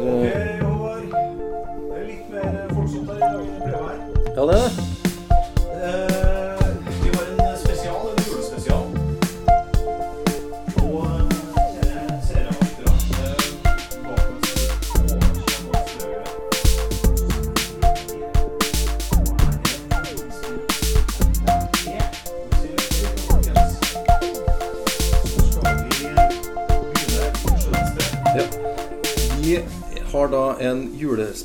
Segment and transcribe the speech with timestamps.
[0.00, 1.06] har eh, Håvard.
[1.10, 4.02] Det er litt mer folksomt her i dag enn det pleier å være.
[4.34, 4.93] Ja, det er det.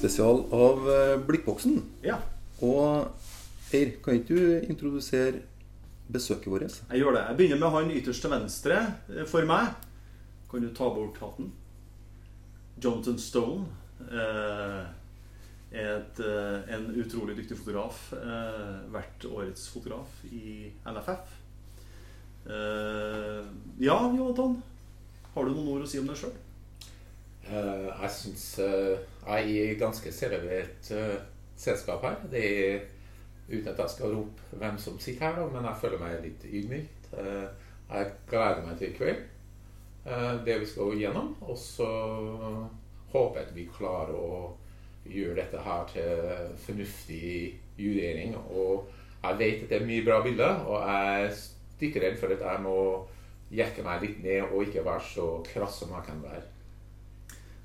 [0.09, 1.81] Julespesial av eh, Blikkboksen.
[2.03, 2.17] Ja,
[2.61, 3.07] Og
[3.73, 5.41] Eir, kan ikke du introdusere
[6.11, 6.79] besøket vårt?
[6.89, 7.21] jeg gjør det.
[7.27, 8.79] Jeg begynner med han ytterst til venstre
[9.13, 9.75] eh, for meg.
[10.49, 11.51] Kan du ta bort hatten?
[12.81, 13.65] Jonathan Stone.
[14.09, 14.85] Eh,
[15.71, 18.11] et, eh, en utrolig dyktig fotograf.
[18.13, 21.35] Eh, vært årets fotograf i NFF.
[22.49, 23.45] Eh,
[23.85, 24.57] ja, Jonathan.
[25.35, 26.33] Har du noen ord å si om deg sjøl?
[27.45, 28.47] Eh, jeg syns
[29.27, 31.17] er i ganske servert uh,
[31.59, 32.21] selskap her.
[32.31, 32.79] Det er
[33.49, 37.11] uten at jeg skal rope hvem som sitter her, men jeg føler meg litt ydmykt.
[37.13, 37.49] Uh,
[37.89, 39.23] jeg gleder meg til i kveld,
[40.05, 41.35] uh, det vi skal gjennom.
[41.41, 41.89] Og så
[43.13, 44.55] håper jeg at vi klarer å
[45.09, 48.35] gjøre dette her til fornuftig jurering.
[48.53, 48.89] Og
[49.23, 51.39] jeg vet at det er mye bra bilder, og jeg er
[51.79, 52.77] stykker redd for at jeg må
[53.49, 56.43] jekke meg litt ned og ikke være så krass som jeg kan være.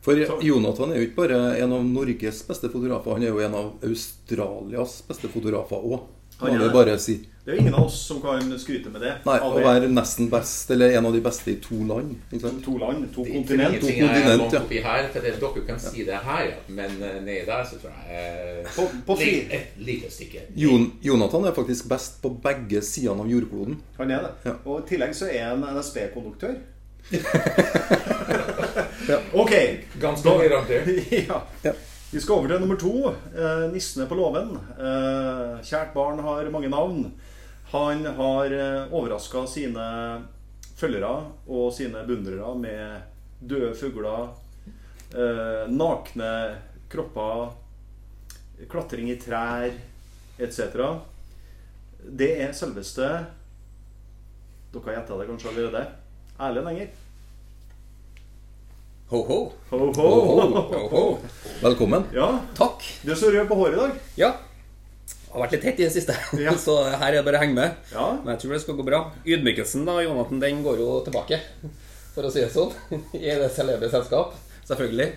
[0.05, 3.55] For Jonathan er jo ikke bare en av Norges beste fotografer, han er jo en
[3.56, 6.02] av Australias beste fotografer òg.
[6.38, 6.98] Han er det.
[7.00, 7.14] si.
[7.44, 9.12] Det er jo ingen av oss som kan skryte med det.
[9.27, 12.14] Nei, Å være nesten best, eller en av de beste i to land.
[12.32, 12.62] Ikke sant?
[12.64, 13.77] to land, to Det kontinent.
[13.80, 14.82] To kontinent, ja.
[14.86, 16.56] her, for det, dere kan si det her, ja.
[16.80, 20.47] men eh, nedi der så tror jeg eh, På, på Et lite stykke.
[20.56, 23.80] Jon, Jonathan er faktisk best på begge sidene av jordkloden.
[24.00, 24.32] Han er det.
[24.48, 24.56] Ja.
[24.64, 26.56] Og i tillegg så er han NSB-konduktør.
[30.05, 30.88] Ganske garantert.
[31.28, 31.42] ja.
[31.62, 31.74] Ja.
[32.14, 33.10] Vi skal over til nummer to.
[33.34, 34.55] Eh, 'Nissene på låven'.
[34.78, 37.09] Eh, kjært barn har mange navn.
[37.72, 39.87] Han har eh, overraska sine
[40.78, 41.10] følgere
[41.48, 43.03] og sine beundrere med
[43.42, 44.28] døde fugler,
[45.10, 46.31] eh, nakne
[46.92, 47.50] kropper,
[48.71, 49.75] klatring i trær
[50.38, 50.78] etc.
[52.04, 53.09] Det er selveste
[54.75, 55.82] Dere har gjetta det kanskje allerede.
[56.42, 56.88] Erlend Enger.
[59.10, 59.53] Ho, ho.
[59.70, 60.09] Ho, ho.
[60.72, 61.03] Ho, ho.
[61.62, 62.04] Velkommen.
[62.15, 62.82] Ja, Takk.
[63.04, 63.98] Du er så rød på håret i dag.
[64.19, 64.31] Ja.
[65.10, 66.54] Det har vært litt hett i det siste, Ja.
[66.66, 67.76] så her er det bare å henge med.
[67.92, 68.06] Ja.
[68.22, 69.00] Men jeg tror det skal gå bra.
[69.26, 71.41] Ydmykelsen da, Jonathan, den går jo tilbake,
[72.15, 72.72] for å si det sånn.
[73.19, 74.34] I det celebre selskap,
[74.69, 75.10] selvfølgelig.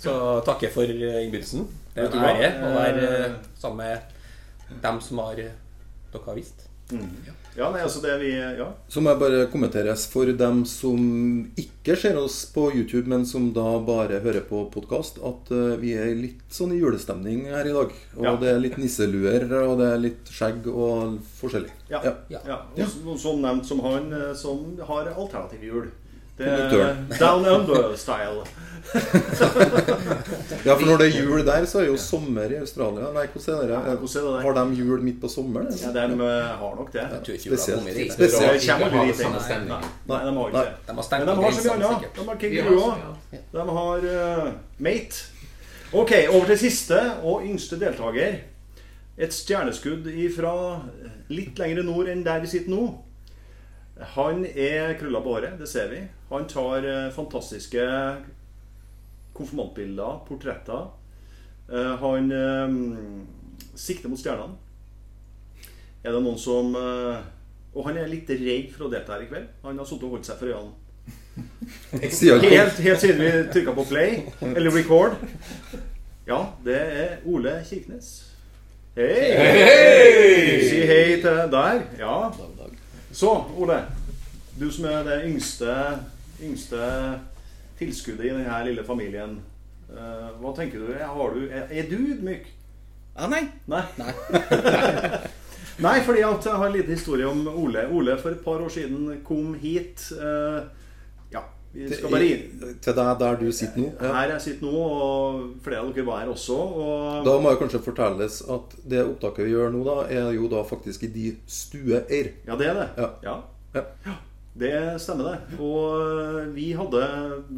[0.00, 0.14] Så
[0.46, 1.66] takker for eh, innbydelsen.
[1.94, 3.24] Det er en ære å være Eh.
[3.24, 5.52] eh, sammen med dem som har eh,
[6.12, 6.66] dere har visst.
[6.90, 7.34] Ja,
[7.70, 8.68] nei, altså det vi Ja.
[8.88, 13.52] Så må jeg bare kommenteres for dem som ikke ser oss på YouTube, men som
[13.52, 17.72] da bare hører på podkast, at eh, vi er litt sånn i julestemning her i
[17.74, 17.90] dag.
[18.16, 18.36] Og Ja.
[18.36, 21.70] det er litt nisseluer, og det er litt skjegg og forskjellig.
[21.90, 22.00] Ja.
[22.04, 22.14] Ja.
[22.30, 22.40] Ja.
[22.76, 22.86] ja.
[23.06, 25.90] Og som nevnt som han, eh, som har alternativ jul.
[26.40, 28.44] Det er down under-style.
[30.64, 33.10] Ja, for når det er jul der, så er det jo sommer i Australia.
[33.14, 33.76] Nei, hvordan er det?
[33.76, 34.42] Ja, hvordan er det?
[34.44, 35.68] Har de jul midt på sommeren?
[35.80, 37.04] Ja, de eh, har nok det.
[37.28, 38.12] Jula Spesielt.
[38.12, 38.60] Spesielt.
[38.60, 39.58] Det kommer aldri det dit.
[39.70, 40.72] Nei, nei, de har ikke det.
[40.86, 42.08] De har Men de har så mye annet.
[42.16, 42.94] De har Ja, kenguru òg.
[43.52, 45.26] De har uh, mate.
[45.92, 48.40] Ok, over til siste og yngste deltaker.
[49.20, 50.54] Et stjerneskudd ifra
[51.28, 52.84] litt lenger nord enn der vi sitter nå.
[54.16, 56.00] Han er krølla på håret, det ser vi.
[56.30, 57.84] Han tar eh, fantastiske
[59.32, 60.86] konfirmantbilder, portretter.
[61.72, 62.76] Eh, han eh,
[63.74, 64.54] sikter mot stjernene.
[66.04, 69.50] Er det noen som Og han er litt redd for å delta her i kveld.
[69.66, 70.78] Han har sittet og holdt seg for øynene
[72.00, 75.14] Helt, helt siden vi trykka på play, eller record.
[76.26, 78.08] Ja, det er Ole Kirkenes.
[78.96, 80.58] Hei!
[80.66, 81.84] Si hei til der.
[82.00, 82.16] Ja.
[83.12, 83.78] Så, Ole.
[84.60, 85.76] Du som er det yngste,
[86.42, 86.80] yngste
[87.80, 89.38] tilskuddet i denne lille familien.
[89.90, 90.92] eh, hva tenker du?
[90.98, 92.46] Har du er, du ydmyk?
[93.16, 93.42] Ja, nei.
[93.66, 93.82] Nei.
[95.80, 97.86] Nei, fordi at jeg har en liten historie om Ole.
[97.88, 100.10] Ole for et par år siden kom hit.
[100.12, 100.60] eh,
[101.32, 101.40] ja,
[101.72, 102.64] vi skal bare inn.
[102.84, 103.88] Til deg der du sitter nå.
[104.00, 104.12] Ja.
[104.18, 106.56] Her jeg sitter nå, og flere av dere var her også.
[106.84, 110.50] Og Da må jeg kanskje fortelles at det opptaket vi gjør nå, da, er jo
[110.52, 112.34] da faktisk i de stueeier.
[112.46, 112.88] Ja, det er det.
[113.00, 113.10] Ja.
[113.24, 113.84] Ja.
[114.06, 114.18] Ja.
[114.58, 115.58] Det stemmer, det.
[115.62, 117.02] Og vi hadde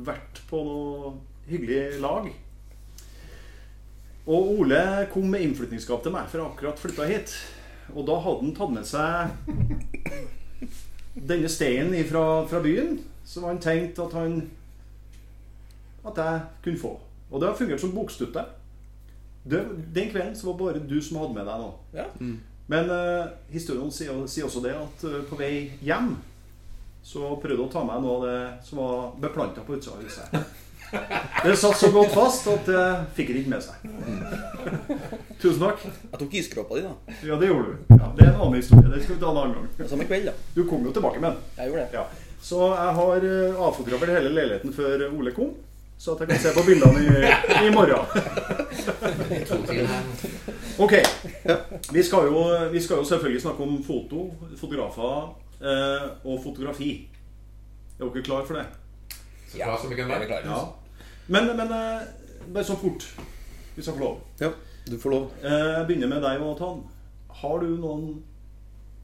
[0.05, 1.13] vært på noe
[1.49, 2.29] hyggelig lag.
[4.27, 7.35] Og Ole kom med innflytningsgave til meg, for jeg akkurat flytta hit.
[7.97, 9.33] Og da hadde han tatt med seg
[11.33, 14.43] denne steinen fra, fra byen, som han tenkte at han
[16.03, 16.97] At jeg kunne få.
[17.31, 18.43] Og det har fungert som bokstøtte.
[19.45, 21.75] Den kvelden så var det bare du som hadde med deg noe.
[21.95, 22.07] Ja.
[22.73, 26.17] Men uh, historien sier, sier også det at uh, på vei hjem
[27.03, 30.61] så prøvde å ta med noe av det som var beplanta på utsida av huset.
[31.43, 32.83] Det satt så godt fast at det
[33.17, 33.77] fikk det ikke med seg.
[35.41, 35.87] Tusen takk.
[35.87, 37.17] Jeg tok iskråpa di, da.
[37.25, 37.95] Ja, det gjorde du.
[37.97, 38.93] Ja, det er en annen historie.
[38.93, 39.89] Det skal vi ta en annen gang.
[39.89, 40.35] Samme kveld, da.
[40.55, 41.41] Du kom jo tilbake med den.
[41.57, 41.97] Jeg gjorde det.
[41.97, 42.05] Ja.
[42.43, 45.55] Så jeg har eh, avfotografert hele leiligheten før Ole kom.
[46.03, 47.11] Så at jeg kan se på bildene i,
[47.67, 48.03] i morgen.
[50.83, 50.95] Ok.
[51.93, 54.27] Vi skal, jo, vi skal jo selvfølgelig snakke om foto,
[54.61, 55.31] fotografer
[55.63, 57.09] og fotografi.
[58.01, 58.67] Er dere klar for det?
[59.53, 60.41] Så klar som vi kan være.
[60.47, 60.59] Ja.
[61.29, 62.03] Men, men eh,
[62.53, 63.05] bare så fort,
[63.77, 64.19] hvis jeg får lov.
[64.41, 64.49] Ja,
[64.91, 65.29] du får lov.
[65.45, 66.83] Eh, Jeg begynner med deg, Jonathan.
[67.43, 68.09] Har du noen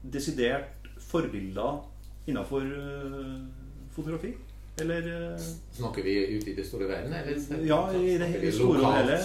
[0.03, 1.79] desidert forbilder
[2.27, 3.39] innenfor eh,
[3.95, 4.33] fotografi?
[4.79, 7.63] Eller eh, Snakker vi ute i det store verden, eller?
[7.67, 9.17] Ja, i det store og hele.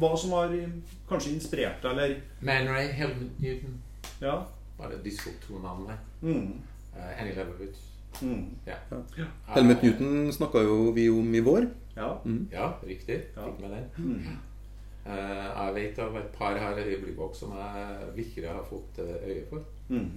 [0.00, 0.70] Hva som har eh,
[1.10, 3.76] kanskje inspirert deg, eller Man Ray, Helmut Newton.
[4.22, 4.40] Ja.
[4.78, 5.94] Bare disse to navnene.
[6.26, 6.62] Mm.
[6.96, 7.34] Uh, Annie
[8.22, 8.44] Mm.
[8.66, 8.74] Ja.
[9.52, 11.66] Helmut Newton snakka jo vi om i vår.
[11.96, 12.20] Ja.
[12.52, 13.20] Ja, riktig.
[13.34, 13.88] Fikk med den.
[13.98, 14.38] Mm.
[15.06, 19.28] Uh, jeg vet av et par her i Blybok som jeg virkelig har fått eh,
[19.28, 19.62] øye for.
[19.88, 20.08] Mm.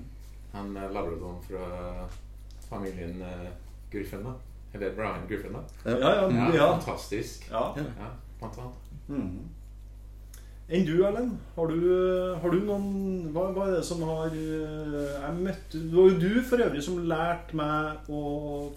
[0.54, 2.08] Han uh, labradoren fra
[2.70, 3.52] familien uh,
[3.92, 4.34] Griffin, da.
[4.74, 5.62] Eller Brian Griffin, da.
[5.86, 6.72] Ja, ja, Ja, ja.
[6.74, 7.50] Fantastisk.
[7.52, 7.76] ja.
[7.78, 8.66] Ja.
[9.08, 9.50] Mm.
[10.70, 11.32] Enn du, Erlend?
[11.56, 11.80] Har du,
[12.44, 16.20] har du noen hva, hva er det som har eh, Jeg møtte Det var jo
[16.22, 18.22] du for øvrig som lærte meg å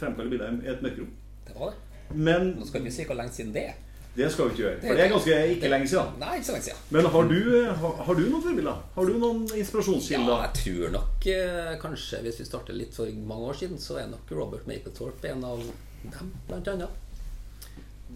[0.00, 1.10] fremkalle bilder i et mørkerom.
[1.48, 2.14] Det var det.
[2.16, 3.76] Men Nå skal vi ikke si hvor lenge siden det er.
[4.16, 4.80] det skal vi ikke gjøre.
[4.86, 6.16] For det er ganske ikke lenge siden.
[6.20, 6.82] Nei, ikke så lenge siden.
[6.96, 7.38] Men har du,
[7.84, 8.82] har, har du noen forbilder?
[8.96, 10.32] Har du noen inspirasjonskilder?
[10.32, 14.00] Ja, jeg tror nok eh, kanskje Hvis vi starter litt for mange år siden, så
[14.00, 15.60] er nok Robert Mapplethorpe en av
[16.08, 17.00] dem, blant annet.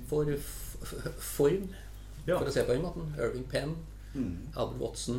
[0.08, 0.29] For
[1.20, 1.69] form,
[2.26, 2.38] Ja.
[2.38, 3.12] for å se på den måten.
[3.19, 3.76] Irving Penn,
[4.17, 4.37] Mm.
[4.56, 5.19] Albert Watson.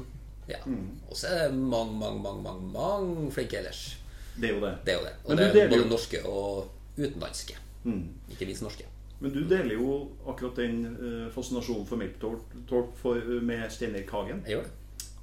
[0.50, 0.58] Ja.
[0.66, 0.88] Mm.
[1.10, 3.98] Og så er det mange, mange, mange, mange, mange flinke ellers.
[4.42, 4.72] Det er jo det.
[4.86, 5.14] Det er jo det.
[5.24, 7.56] Og Men det er både jo- norske og utenlandske.
[7.84, 8.08] Mm.
[8.32, 8.86] Ikke minst norske.
[9.20, 14.44] Men du deler jo akkurat den uh, fascinasjonen for Milktorp for, med Stein Erik Hagen.
[14.48, 14.72] Jeg gjør det.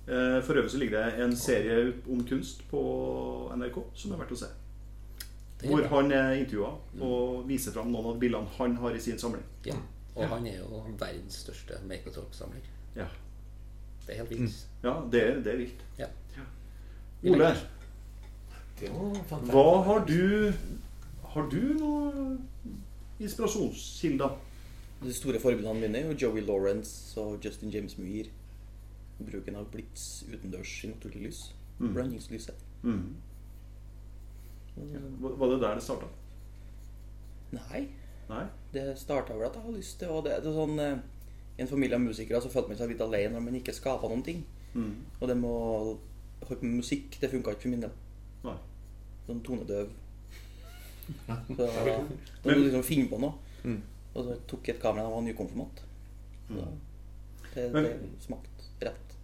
[0.07, 2.81] Uh, for øvrig så ligger det en serie om kunst på
[3.57, 4.47] NRK som er verdt å se.
[5.65, 9.43] Hvor han er intervjua og viser fram noen av bildene han har i sin samling.
[9.65, 9.75] Ja.
[10.15, 12.67] Og han er jo verdens største Mapplethorpe-samler.
[12.97, 13.07] Ja,
[14.07, 14.67] Det er helt vilt.
[14.85, 15.85] ja det, er, det er vilt.
[15.99, 16.07] Ja.
[17.25, 17.49] Ole,
[18.81, 19.53] Det var fantastisk.
[19.53, 20.53] hva har du
[21.35, 22.49] Har du noen
[23.21, 24.37] inspirasjonskilder?
[25.03, 28.29] De store forbildene mine er jo Joey Lawrence og Justin James Muir.
[29.19, 31.41] Bruken av blits utendørs i naturlig lys.
[31.79, 31.93] Mm.
[31.95, 32.55] Blandingslyset.
[32.83, 33.17] Mm.
[35.21, 36.07] Var var det der det starta?
[37.55, 37.85] Nei,
[38.29, 38.45] Nei?
[38.73, 40.97] det starta vel at jeg hadde lyst til å det, det er sånn, eh,
[41.59, 44.09] I en familie av musikere så følte man seg litt alene når man ikke skapa
[44.11, 44.41] noen ting.
[44.75, 44.95] Mm.
[45.21, 45.99] Og det med å
[46.49, 47.93] holde på med musikk, det funka ikke for min del.
[48.45, 48.57] Nei.
[49.29, 49.89] Sånn tonedøv.
[51.29, 52.09] Så da Men-
[52.45, 53.35] må du liksom finne på noe.
[53.65, 53.83] Mm.
[54.15, 55.83] Og så tok jeg et kamera da jeg var nykonfirmant.
[56.49, 56.79] Så Mm.
[57.55, 59.15] det, det smakte rett.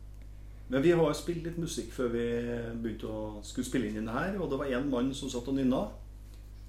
[0.69, 2.25] Men vi har spilt litt musikk før vi
[2.82, 4.38] begynte å skulle spille inn den her.
[4.41, 5.81] Og det var én mann som satt og nynna.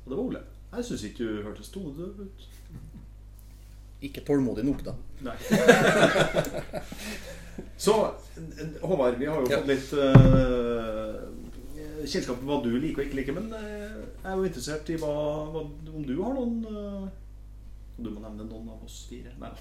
[0.05, 0.41] Og det var Ole.
[0.71, 2.49] Jeg syns ikke du hørtes tonedøv ut.
[4.01, 4.93] Ikke tålmodig nok, da.
[5.27, 5.35] Nei.
[7.77, 7.93] Så
[8.81, 11.17] Håvard, vi har jo fått litt uh,
[12.05, 13.35] kjennskap til hva du liker og ikke liker.
[13.37, 15.15] Men eh, jeg er jo interessert i hva,
[15.53, 17.09] hva, om du har noen uh,
[18.01, 19.33] Du må nevne noen av oss fire.
[19.41, 19.51] Nei.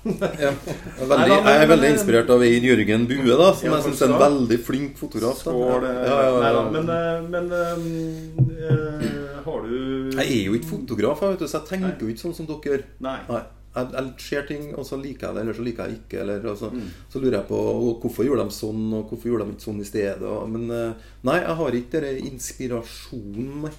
[0.40, 0.52] Ja.
[0.54, 4.04] Jeg, er veldig, jeg er veldig inspirert av Eir Jørgen Bue, da, som jeg syns
[4.06, 5.42] er en veldig flink fotograf.
[5.42, 5.52] Da.
[5.52, 5.90] Skål.
[5.90, 6.22] Ja,
[6.54, 6.62] ja.
[6.76, 6.94] Men,
[7.34, 12.08] men eh, har du Jeg er jo ikke fotograf, vet du, så jeg tenker jo
[12.12, 12.84] ikke sånn som dere gjør.
[13.06, 13.18] Nei.
[13.28, 13.42] Nei.
[13.70, 16.20] Jeg, jeg ser ting, og så liker jeg det, eller så liker jeg ikke.
[16.24, 16.88] Eller, altså, Mm.
[17.12, 17.58] Så lurer jeg på
[18.02, 20.22] hvorfor gjorde de sånn, og hvorfor gjorde de ikke sånn i stedet.
[20.26, 20.92] Og, men eh,
[21.28, 23.70] nei, jeg har ikke den inspirasjonen, nei.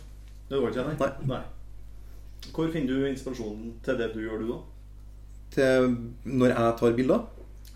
[0.49, 0.95] Det var ikke nei.
[0.99, 1.11] Nei.
[1.35, 1.41] Nei.
[2.55, 4.59] Hvor finner du inspirasjonen til det du gjør, du, da?
[5.55, 5.95] Til
[6.39, 7.27] når jeg tar bilder.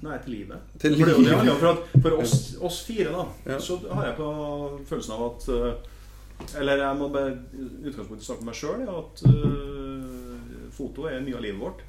[0.05, 0.63] Nei, til livet.
[0.79, 1.51] Til det, det livet.
[1.59, 2.33] for, at for oss,
[2.63, 3.59] oss fire, da, Ja.
[3.59, 4.27] så har jeg på
[4.89, 5.91] følelsen av at eh,
[6.59, 11.45] Eller jeg må bare utgangspunktet snakke med meg sjøl, at uh, foto er mye av
[11.45, 11.83] livet vårt.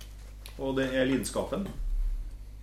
[0.56, 1.66] Og det er lidenskapen.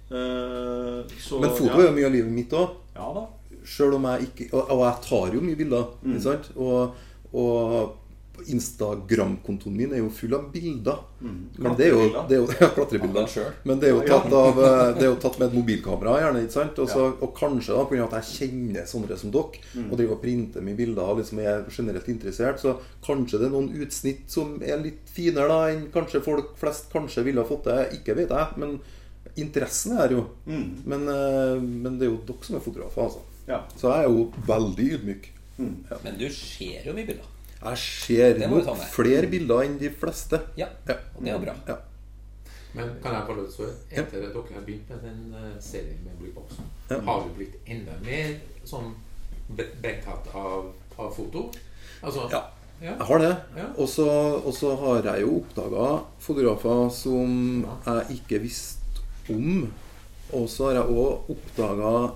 [0.09, 1.79] Uh, så, Men foto ja.
[1.79, 2.77] er jo mye av livet mitt òg.
[2.97, 3.25] Ja da.
[3.63, 5.91] Selv om jeg ikke og, og jeg tar jo mye bilder.
[6.01, 6.15] Mm.
[6.15, 6.49] Ikke sant?
[6.59, 8.02] Og, og
[8.51, 10.99] Instagram-kontoen min er jo full av bilder.
[11.21, 11.37] Mm.
[11.57, 13.35] Men det er jo, det er jo ja, klatrebilder.
[13.69, 16.43] Men det er jo tatt, av, eh, det er jo tatt med et mobilkamera, gjerne.
[16.45, 16.81] ikke sant?
[16.83, 17.09] Og, ja.
[17.23, 18.07] og kanskje da, pga.
[18.07, 19.87] at jeg kjenner sånne som dere, Mm.
[19.89, 23.53] og driver og printer mine bilder og liksom er generelt interessert, så kanskje det er
[23.55, 27.65] noen utsnitt som er litt finere da enn kanskje folk flest kanskje ville ha fått
[27.69, 27.79] det.
[27.99, 28.77] Ikke vet jeg, men
[29.39, 30.25] interessen er jo.
[30.45, 30.83] Mm.
[30.85, 33.23] Men, eh, men det er jo dere som er fotografer, altså.
[33.47, 33.63] Ja.
[33.75, 35.29] Så jeg er jo veldig ydmyk.
[35.57, 37.29] Men du ser jo mye bilder.
[37.63, 40.39] Jeg ser nok flere bilder enn de fleste.
[40.57, 40.95] Ja, Ja.
[41.15, 41.53] og det er bra.
[41.67, 41.75] Ja.
[42.75, 45.35] Men kan jeg få lov til å spørre, etter at dere har begynt med den
[45.37, 46.57] eh, serien med Bluebox,
[46.89, 46.99] Ja.
[47.01, 48.93] har du blitt enda mer sånn
[49.49, 51.51] be- betatt av, av foto?
[52.01, 52.41] Altså, Ja.
[52.81, 52.95] ja.
[52.97, 53.37] Jeg har det.
[53.57, 53.67] Ja.
[53.77, 58.79] Og så har jeg jo oppdaga fotografer som jeg ikke visste
[59.29, 59.71] om.
[60.33, 62.11] Og så har jeg òg oppdaga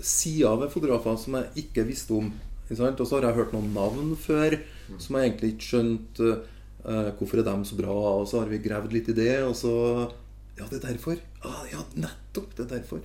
[0.00, 2.32] sider ved fotografer som jeg ikke visste om.
[2.70, 2.76] Og
[3.06, 4.58] så har jeg hørt noen navn før
[4.98, 6.28] som jeg egentlig ikke skjønte
[6.84, 7.96] eh, hvorfor er de så bra.
[8.20, 9.74] Og så har vi gravd litt i det, og så
[10.58, 11.18] Ja, det er derfor.
[11.44, 12.54] Ah, ja, nettopp.
[12.56, 13.02] Det er derfor.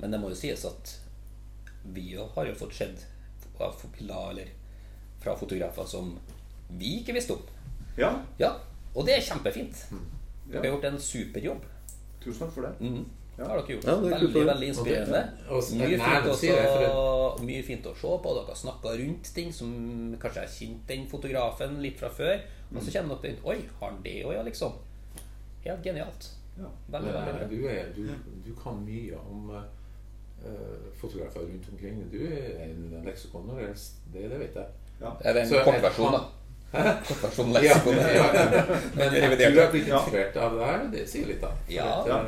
[0.00, 0.96] Men det må jo sies at
[1.94, 3.06] vi jo har jo fått sett
[3.60, 4.48] av bilder eller
[5.20, 6.14] fra fotografer som
[6.80, 7.42] vi ikke visste om.
[7.98, 8.10] ja.
[8.40, 8.54] Ja,
[8.94, 9.84] og det er kjempefint.
[9.92, 9.98] Ja.
[10.48, 11.64] Vi har gjort en super jobb.
[12.20, 12.72] Tusen takk for det.
[12.80, 13.04] Mhm.
[13.40, 13.84] Det har dere gjort.
[13.88, 15.20] Ja, det er veldig, veldig inspirerende.
[15.48, 18.32] Mye fint, også, mye fint å se på.
[18.36, 19.70] Dere har snakka rundt ting som
[20.20, 22.42] kanskje har kjent den fotografen litt fra før.
[22.74, 24.76] Og så kommer dere inn Oi, har han det òg, ja, liksom?
[25.64, 26.28] Helt genialt.
[26.60, 27.46] Veldig, veldig bra.
[27.48, 28.02] du, er, du,
[28.44, 32.04] du kan mye om uh, fotografer rundt omkring.
[32.12, 33.48] Du er en leksikon.
[33.50, 33.72] og Det,
[34.12, 34.66] det det vet jeg.
[35.00, 35.14] Ja.
[35.24, 36.22] Er det en Så- kortversjon, da?
[37.08, 37.96] Kortversjon Ja, leksikon.
[37.96, 38.64] ja, ja.
[39.00, 39.96] Men du har blitt Ja.
[40.04, 41.54] inspirert av det her, det sier litt, da.
[41.72, 42.20] Ja, Ja.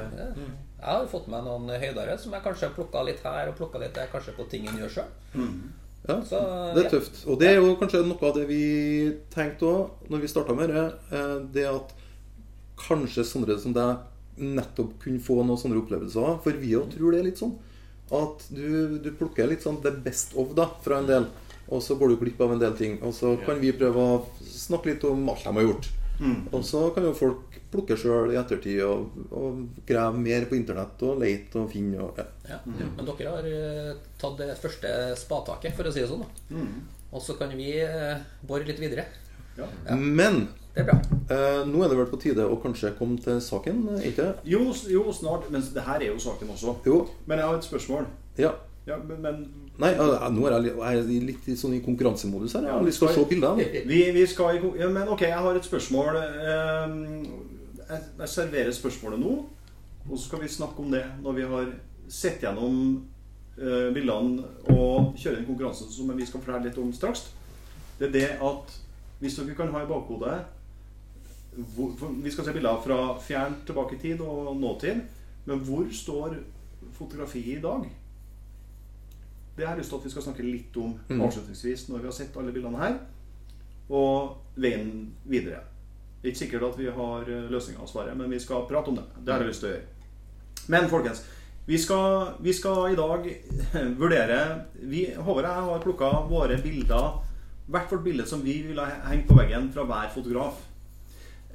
[0.83, 0.89] Ja.
[0.89, 3.79] Jeg har fått med noen høydere som jeg kanskje har plukka litt her og plukka
[3.79, 5.11] litt der, kanskje på ting en gjør sjøl.
[6.09, 6.39] Ja, Så,
[6.75, 6.87] det ja.
[6.89, 7.21] er tøft.
[7.31, 8.62] Og det er jo kanskje noe av det vi
[9.31, 10.87] tenkte òg når vi starta med det.
[11.15, 11.93] eh, Det at
[12.89, 16.41] kanskje sånne som deg nettopp kunne få noen sånne opplevelser.
[16.43, 17.55] For vi òg tror det er litt sånn.
[18.12, 21.29] At du, du plukker litt sånn the best of da, fra en del.
[21.73, 22.99] Og så går du glipp av en del ting.
[23.07, 25.87] Og så kan vi prøve å snakke litt om alt de har gjort.
[26.53, 31.02] Og så kan jo folk plukke sjøl i ettertid og, og grave mer på internett
[31.09, 31.99] og lete og finne.
[32.05, 32.26] Og, ja.
[32.50, 32.61] Ja.
[32.67, 36.25] Men dere har eh, tatt det første spataket, for å si det sånn.
[36.52, 36.64] da
[37.12, 39.07] Og så kan vi eh, bore litt videre.
[39.59, 39.69] Ja.
[39.97, 40.99] Men Det er bra.
[41.29, 44.31] Eh, nå er det vel på tide å kanskje komme til saken, ikke?
[44.49, 45.49] Jo, jo, snart.
[45.52, 46.79] Men det her er jo saken også.
[46.88, 47.02] Jo.
[47.26, 48.07] Men jeg har et spørsmål.
[48.41, 48.55] Ja.
[48.87, 49.43] Ja, men, men
[49.81, 52.67] Nei, eh, nå er jeg, jeg er litt i sånn i konkurransemodus her.
[52.69, 53.64] Ja, vi skal, å se bildene.
[53.88, 56.19] vi, vi skal i ja, Men ok, jeg har et spørsmål.
[56.19, 56.97] Eh,
[57.92, 59.32] Jeg, jeg serverer spørsmålet nå,
[60.08, 61.68] og så skal vi snakke om det når vi har
[62.12, 62.78] sett gjennom
[63.58, 67.26] eh, bildene og kjører en konkurranse som vi skal fortelle litt om straks.
[67.99, 68.76] Det er det at
[69.22, 70.40] hvis dere kan ha i bakhodet
[71.76, 71.92] hvor,
[72.25, 75.02] Vi skal se bilder fra fjernt tilbake i tid og nåtid.
[75.44, 76.38] Men hvor står
[76.96, 77.84] fotografiet i dag?
[79.56, 81.20] Det har jeg lyst til at vi skal snakke litt om Mm.
[81.20, 82.96] avslutningsvis når vi har sett alle bildene her.
[83.90, 85.61] Og veien videre.
[86.23, 88.93] Det er ikke sikkert at vi har eh, løsninga og svaret, men vi skal prate
[88.93, 89.02] om det.
[89.19, 89.87] Det har jeg lyst til å gjøre.
[90.71, 91.25] Men folkens,
[91.67, 93.26] vi skal, vi skal i dag
[94.00, 94.38] vurdere
[94.79, 97.09] vi, Håvard og jeg har plukka våre bilder,
[97.67, 100.61] hvert vårt bilde som vi vil ha hengt på veggen fra hver fotograf.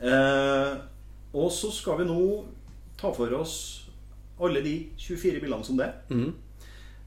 [0.04, 0.74] Eh,
[1.32, 2.24] og så skal vi nå
[3.00, 3.56] ta for oss
[4.44, 5.88] alle de 24 bildene som det.
[6.12, 6.34] Mm.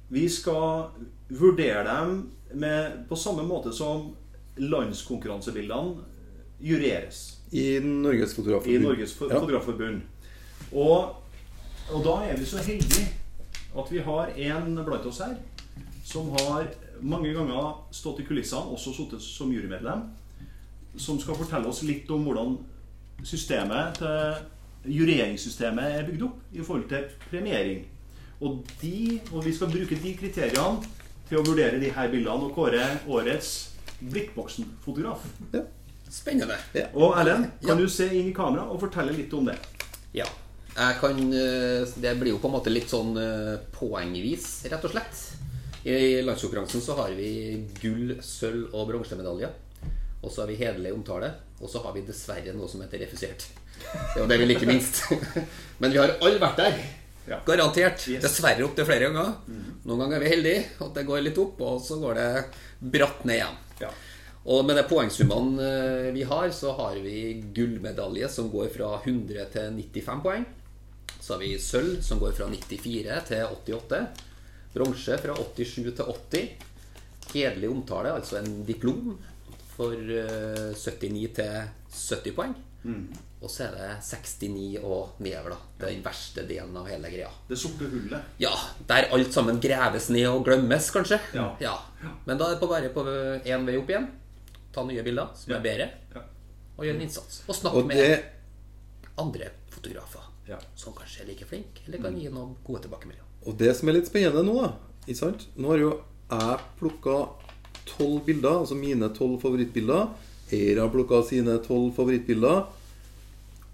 [0.08, 0.88] Vi skal
[1.28, 2.22] vurdere dem
[2.56, 4.14] med, på samme måte som
[4.56, 6.08] landskonkurransebildene
[6.60, 8.84] jureres I Norges i Fotografforbund.
[8.84, 10.02] Norges Fotografforbund.
[10.02, 10.76] Ja.
[10.78, 11.16] Og,
[11.90, 13.08] og da er vi så heldige
[13.70, 15.36] at vi har en blant oss her
[16.06, 20.08] som har mange ganger stått i kulissene, også sittet som jurymedlem,
[20.98, 22.56] som skal fortelle oss litt om hvordan
[23.26, 27.84] systemet til jureringssystemet er bygd opp i forhold til premiering.
[28.40, 30.88] Og, de, og vi skal bruke de kriteriene
[31.28, 33.50] til å vurdere de her bildene og kåre årets
[34.00, 35.26] Blikkboksen-fotograf.
[35.52, 35.66] Ja.
[36.10, 36.56] Spennende.
[36.94, 37.74] Og Erlend, kan Ja.
[37.78, 39.56] du se inn i kamera og fortelle litt om det?
[40.12, 40.26] Ja.
[40.76, 44.90] Jeg kan eh, Det blir jo på en måte litt sånn eh, poengvis, rett og
[44.94, 45.22] slett.
[45.84, 49.50] I landskonkurransen så har vi gull, sølv og bronsemedaljer.
[50.22, 51.30] Og så har vi hederlig omtale.
[51.60, 53.46] Og så har vi dessverre noe som heter refusert.
[53.80, 55.02] Det er jo det vi liker minst.
[55.80, 56.76] Men vi har alle vært der.
[57.30, 57.38] Ja.
[57.46, 58.04] Garantert.
[58.10, 58.22] Yes.
[58.26, 59.32] Dessverre opptil flere ganger.
[59.86, 62.28] Noen ganger er vi heldige at det går litt opp, og så går det
[62.98, 63.58] bratt ned igjen.
[63.80, 63.90] Ja.
[64.48, 69.44] Og med de poengsummene eh, vi har, så har vi gullmedalje som går fra 100
[69.52, 70.46] til 95 poeng.
[71.20, 74.00] Så har vi sølv som går fra 94 til 88.
[74.72, 76.68] Bronse fra 87 til 80.
[77.34, 79.12] Hederlig omtale, altså en diplom
[79.76, 81.58] for eh, 79 til
[81.92, 82.56] 70 poeng.
[83.40, 85.86] Og så er det 69 og nedover, da.
[85.86, 87.28] Den verste delen av hele greia.
[87.48, 88.32] Det sorte hullet.
[88.40, 88.52] Ja,
[88.88, 91.20] der alt sammen greves ned og glemmes, kanskje.
[91.60, 91.76] Ja.
[92.24, 93.04] Men da er det bare på
[93.44, 94.08] én vei opp igjen.
[94.72, 95.58] Ta nye bilder som Ja.
[95.58, 96.20] er bedre, Ja.
[96.78, 97.42] og gjøre en innsats.
[97.48, 98.24] Og snakke Og med det
[99.18, 100.58] andre fotografer Ja.
[100.76, 103.24] som kanskje er like flinke, eller kan gi noen gode tilbakemeldinger.
[103.46, 104.72] Og det som er litt spennende nå, da
[105.08, 105.46] ikke sant?
[105.56, 106.00] Nå har jo
[106.30, 107.28] jeg plukka
[107.86, 110.08] tolv bilder, altså mine tolv favorittbilder.
[110.52, 112.66] Eira har plukka sine tolv favorittbilder.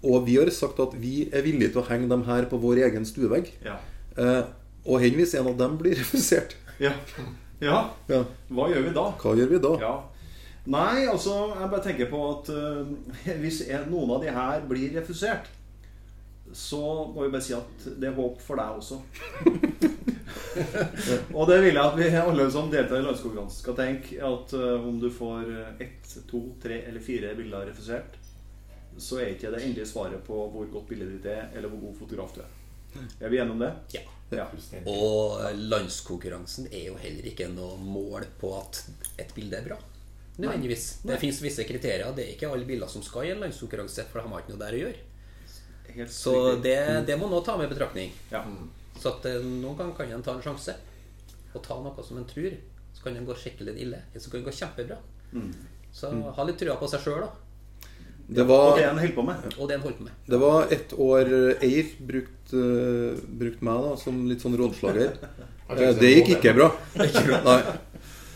[0.03, 2.77] Og vi har sagt at vi er villige til å henge dem her på vår
[2.89, 3.51] egen stuevegg.
[3.65, 3.77] Ja.
[4.17, 4.43] Eh,
[4.85, 6.93] og henvis en av dem blir refusert, ja.
[7.59, 7.89] Ja.
[8.07, 9.11] ja, Hva gjør vi da?
[9.17, 9.71] hva gjør vi da?
[9.81, 10.03] Ja.
[10.67, 12.89] Nei, altså, jeg bare tenker på at uh,
[13.43, 15.47] hvis noen av de her blir refusert,
[16.55, 16.81] så
[17.11, 18.99] må vi bare si at det er håp for deg også.
[21.37, 24.19] og det vil jeg at vi alle som deltar i landskonkurransen skal tenke.
[24.23, 25.51] At uh, om du får
[25.83, 28.19] ett, to, tre eller fire bilder refusert,
[28.97, 31.99] så er ikke det endelige svaret på hvor godt bildet ditt er, eller hvor god
[31.99, 32.53] fotograf du er.
[33.21, 33.73] Er vi enige om det?
[33.93, 34.07] Ja.
[34.35, 34.47] Ja.
[34.91, 38.81] Og landskonkurransen er jo heller ikke noe mål på at
[39.21, 39.77] et bilde er bra.
[40.37, 40.87] Nødvendigvis.
[41.03, 42.09] Det fins visse kriterier.
[42.15, 44.61] Det er ikke alle biler som skal i en landskonkurranse, for de har ikke noe
[44.61, 45.05] der å gjøre.
[46.13, 46.77] Så det,
[47.07, 48.11] det må nå ta med i betraktning.
[48.29, 48.43] Ja.
[48.97, 50.75] Så at eh, noen ganger kan en ta en sjanse
[51.55, 52.53] og ta noe som en tror.
[52.93, 54.03] Så kan en gå skikkelig ille.
[54.11, 55.01] eller Så kan en gå kjempebra.
[55.93, 57.33] Så ha litt trua på seg sjøl, da.
[58.27, 59.45] Det Og det en holder på med.
[59.55, 60.15] Og det en holdt på med.
[60.27, 61.29] det var ett år
[61.63, 65.15] Eir brukte uh, brukt meg da som litt sånn rådslager.
[65.67, 66.67] Eh, det gikk ikke bra.
[66.95, 67.55] Nei.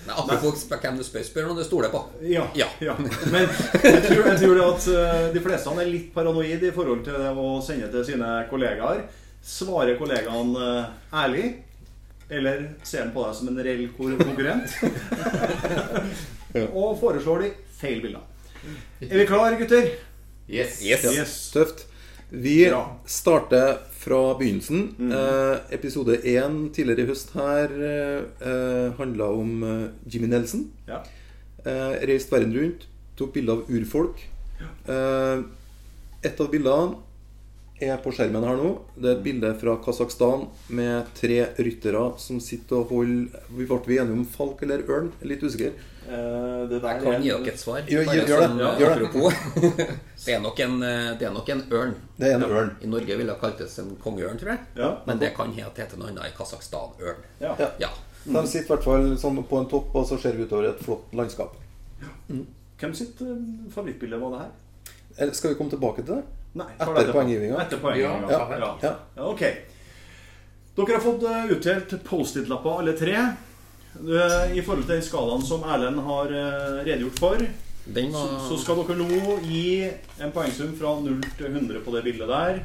[0.01, 1.99] Nei, apropos spør hvem du spør, spør noen du stoler på.
[2.25, 2.47] Ja.
[2.57, 2.67] Ja.
[2.81, 2.95] ja.
[3.29, 7.03] Men jeg tror, jeg tror det at eh, de fleste er litt paranoid i forhold
[7.05, 9.03] til det å sende til sine kollegaer.
[9.45, 10.89] Svarer kollegaen eh,
[11.23, 11.45] ærlig?
[12.31, 14.73] Eller ser han på deg som en reell konkurrent?
[16.79, 18.23] Og foreslår de feil bilder.
[19.03, 19.89] Er vi klare, gutter?
[20.47, 20.79] Yes.
[20.85, 21.05] Yes.
[21.11, 21.35] Yes.
[21.53, 21.85] Tøft.
[22.31, 22.85] Vi Bra.
[23.05, 25.11] starter fra begynnelsen.
[25.13, 30.65] Eh, episode én tidligere i høst her eh, handla om eh, Jimmy Nelson.
[30.87, 31.03] Ja.
[31.65, 32.87] Eh, reist verden rundt,
[33.19, 34.23] tok bilder av urfolk.
[34.89, 35.43] Eh,
[36.25, 36.97] et av bildene
[37.81, 38.71] er på skjermen her nå.
[38.95, 43.79] Det er et bilde fra Kasakhstan med tre ryttere som sitter og holder Vi ble
[43.87, 45.11] vi enige om falk eller ørn?
[45.25, 45.71] Litt usikker.
[46.11, 47.81] Uh, det der Jeg kan gi dere et svar.
[47.87, 48.47] Gjør- bare gjør det.
[48.49, 49.07] sånn, Ja, gjør det.
[49.07, 49.33] apropos.
[50.25, 51.93] Det er, nok en, eh, det er nok en ørn.
[52.19, 52.71] Det er en ørn.
[52.85, 54.59] I Norge ville det kaltes en kongeørn, tror jeg.
[54.77, 54.89] Ja.
[55.07, 56.91] Men det kan hete noe annet i Kasakhstan.
[57.01, 57.23] Ørn.
[57.41, 57.55] Ja.
[57.81, 57.89] Ja.
[58.27, 58.35] Mm.
[58.35, 60.83] De sitter i hvert fall sånn på en topp, og så ser vi utover et
[60.85, 61.55] flott landskap.
[62.29, 63.33] Hvem sitt eh,
[63.73, 64.93] favorittbilde var det her?
[65.17, 66.23] Eller skal vi komme tilbake til det?
[66.53, 67.61] Nei, Etter poenggivinga?
[67.63, 68.31] Etter poenggivinga.
[68.31, 68.71] Ja, Ja,
[69.15, 69.23] ja.
[69.23, 69.43] ok.
[70.75, 73.15] Dere har fått eh, utdelt Post-It-lapper, alle tre.
[73.95, 77.43] Eh, I forhold til den skalaen som Erlend har eh, redegjort for,
[78.15, 79.63] var så skal dere nå gi
[80.21, 82.59] en poengsum fra 0 til 100 på det bildet der.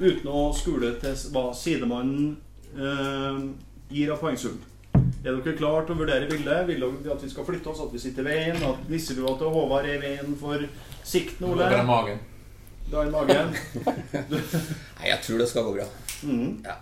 [0.00, 2.36] Uten å skule til hva sidemannen
[2.76, 3.40] eh,
[3.92, 4.60] gir av poengsum.
[5.24, 6.66] Er dere klare til å vurdere bildet?
[6.68, 8.62] Vil dere at vi skal flytte oss, at vi sitter i veien?
[8.68, 10.64] At nisselua til Håvard er i veien for
[11.04, 11.64] sikten, Ole?
[11.64, 12.22] Bare magen.
[12.90, 13.54] Dra i magen.
[14.98, 15.86] Nei, jeg tror det skal gå bra.
[16.22, 16.50] Mm.
[16.64, 16.74] Ja.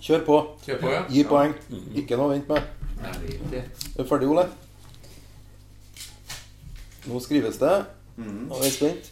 [0.00, 0.36] Kjør på.
[0.66, 1.00] Kjør på, ja.
[1.12, 1.54] Gi poeng.
[2.00, 2.62] Ikke noe å vente med.
[3.00, 3.14] Nei,
[3.50, 3.70] det er.
[3.96, 4.44] Du ferdig, Ole?
[7.08, 7.74] Nå skrives det.
[8.20, 9.10] Nå er jeg spent.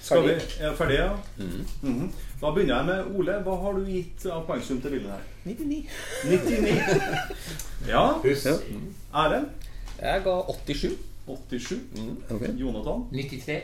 [0.00, 1.06] Skal vi, er vi ferdige?
[1.06, 1.46] Ja?
[1.84, 2.10] Mhm.
[2.40, 3.34] Da begynner jeg med Ole.
[3.44, 5.26] Hva har du gitt av poengsum til bildet her?
[5.44, 5.82] 99.
[6.30, 6.78] 99.
[7.90, 8.02] Ja.
[8.22, 8.54] Husk Ja.
[9.24, 9.46] Erlend?
[10.00, 10.96] Jeg ga 87.
[11.26, 11.76] 87.
[12.30, 12.42] Ok.
[12.60, 13.04] Jonathan?
[13.12, 13.58] 93.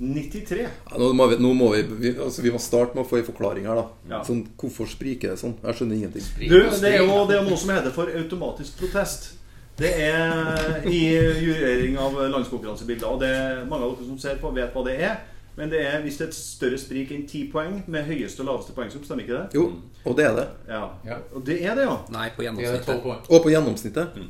[0.00, 0.60] 93.
[0.90, 3.18] Ja, nå, må vi, nå må vi, vi, altså vi må starte med å få
[3.20, 3.76] en forklaring her.
[3.82, 4.22] da Ja.
[4.24, 5.54] sånn, Hvorfor spriker det sånn?
[5.62, 6.24] Jeg skjønner ingenting.
[6.40, 9.34] Du, det er jo det er noe som heter for automatisk protest.
[9.80, 11.02] Det er i
[11.44, 13.06] jurering av landskonkurransebilder.
[13.08, 15.20] Og det er mange av dere som ser på, vet hva det er.
[15.56, 18.48] Men det er hvis det er et større sprik enn 10 poeng med høyeste og
[18.48, 19.04] laveste poengsum.
[19.04, 19.58] Stemmer ikke det?
[19.60, 19.66] Jo,
[20.04, 20.48] og det er det.
[20.68, 20.82] Ja.
[21.04, 21.16] Ja.
[21.34, 21.96] Og det er det, ja.
[22.14, 23.30] Nei, på Det 12 gjennomsnittet.
[23.30, 24.20] Og på gjennomsnittet.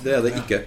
[0.00, 0.62] Det er det ikke.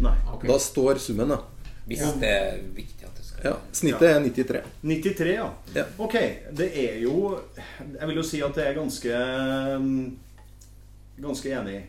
[0.00, 0.14] Nei.
[0.34, 0.48] Okay.
[0.48, 1.40] Da står summen, da.
[1.86, 3.01] Hvis det er viktig
[3.50, 4.60] at Snittet Ja, er 93.
[4.82, 5.48] 93, ja.
[5.74, 5.84] Ja.
[5.98, 6.14] Ok.
[6.52, 7.38] Det er jo
[7.78, 9.22] Jeg vil jo si at det er ganske
[9.82, 10.18] mm,
[11.22, 11.82] Ganske enig i.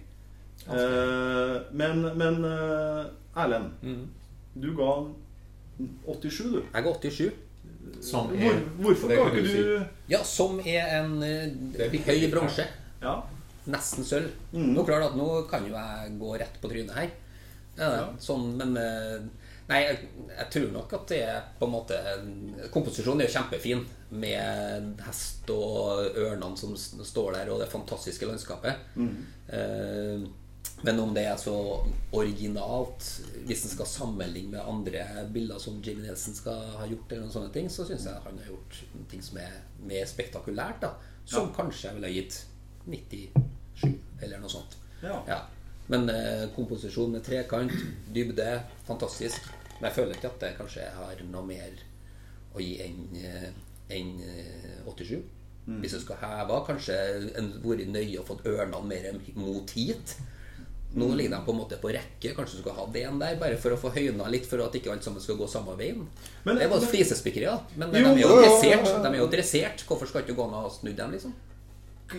[0.63, 3.05] Eh, men men eh,
[3.43, 4.03] Erlend, mm.
[4.61, 4.91] du ga
[6.05, 6.61] 87, du.
[6.61, 7.31] Jeg ga 87.
[8.03, 9.63] Som er Hvor, hvorfor ga ikke du si.
[10.11, 12.65] Ja, som er en eh, Det er høy bronse.
[13.03, 13.17] Ja.
[13.65, 14.31] Nesten sølv.
[14.51, 14.73] Mm.
[14.75, 17.11] Nå klart at nå kan jo jeg gå rett på trynet her.
[17.77, 18.03] Ja, Ja.
[18.21, 19.23] Sånn, men eh,
[19.69, 21.97] Nei, jeg, jeg tror nok at det er på en måte
[22.73, 23.84] Komposisjonen er jo kjempefin
[24.19, 28.82] med hest og ørnene som står der, og det fantastiske landskapet.
[28.99, 29.13] Mm.
[29.47, 30.26] Eh,
[30.84, 31.54] Men om det er så
[32.12, 33.06] originalt,
[33.47, 37.34] hvis en skal sammenligne med andre bilder som Jimmy Nelson skal ha gjort, eller noen
[37.36, 38.80] sånne ting, så syns jeg han har gjort
[39.12, 39.54] ting som er
[39.88, 40.82] mer spektakulært.
[40.84, 40.93] da
[41.26, 42.39] Som kanskje jeg ville gitt
[42.86, 44.76] 97, eller noe sånt.
[45.28, 45.39] Ja.
[45.91, 47.72] Men eh, komposisjon med trekant,
[48.15, 49.50] dybde, fantastisk.
[49.80, 51.74] Men jeg føler ikke at det kanskje har noe mer
[52.56, 53.50] å gi enn eh,
[53.93, 55.17] enn, eh, 87.
[55.80, 56.96] Hvis jeg skal heve, kanskje
[57.39, 59.06] en vært nøye og fått ørnene mer
[59.39, 60.15] mot hit.
[60.93, 62.34] Nå ligger de på en måte på rekke.
[62.36, 64.91] Kanskje du skal ha den der, bare for å få høyna litt, for at ikke
[64.91, 66.04] alt sammen skal gå samme veien.
[66.46, 67.62] Men- det var flisespikkeri, da.
[67.76, 68.91] Men Jo, de er jo dressert.
[69.04, 69.86] De er jo dressert.
[69.88, 71.34] Hvorfor skal ikke gå an å snu dem, liksom?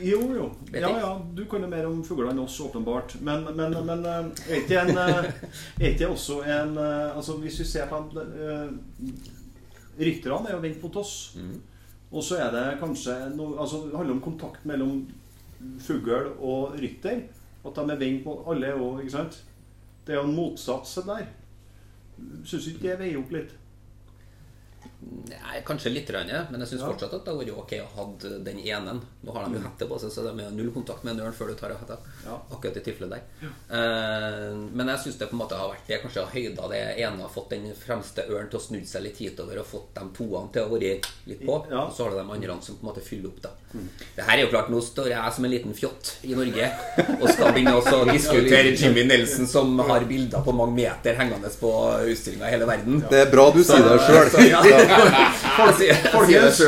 [0.02, 0.50] Jo, jo.
[0.72, 1.26] Ja, ja.
[1.34, 3.16] Du kan jo mer om fugler enn oss, åpenbart.
[3.20, 5.30] Men, men, men eh, er ikke en eh,
[5.80, 8.72] Er ikke også en eh, Altså, hvis vi ser på uh,
[10.00, 11.14] Rytterne er jo vendt mot oss.
[12.10, 15.04] Og så er det kanskje noe Altså, det handler om kontakt mellom
[15.80, 17.26] fugl og rytter.
[17.64, 19.42] At de er vendt mot Alle er jo Ikke sant?
[20.04, 21.28] Det er jo en motsats der.
[22.44, 23.54] Syns ikke det veier opp litt?
[25.28, 26.88] Nei, kanskje litt, grann, men jeg syns Ja.
[26.88, 28.04] fortsatt at det hadde vært ok å ha
[28.44, 29.00] den ene.
[29.24, 31.32] Nå har de jo hette på seg, så de har null kontakt med en ørn
[31.36, 31.98] før du tar av hetta.
[32.24, 32.38] Ja.
[32.52, 33.48] Akkurat i tilfellet der.
[33.70, 36.82] Eh, men jeg syns det på en måte har vært det kanskje har høyda det
[37.04, 40.04] ene har fått den fremste ørnen til å snu seg litt hitover og fått de
[40.16, 40.92] toene til å være
[41.26, 41.58] litt på.
[41.70, 41.84] Ja.
[41.86, 43.50] Og så har du de andre som på en måte fyller opp, da.
[44.16, 46.68] Det her er jo klart, nå står jeg som en liten fjott i Norge
[47.20, 51.72] og skal begynne å diskutere Jimmy Nelson som har bilder på mange meter hengende på
[52.06, 53.02] utstillinga i hele verden.
[53.10, 54.30] Det er bra du sier det sjøl.
[56.12, 56.60] Folkens,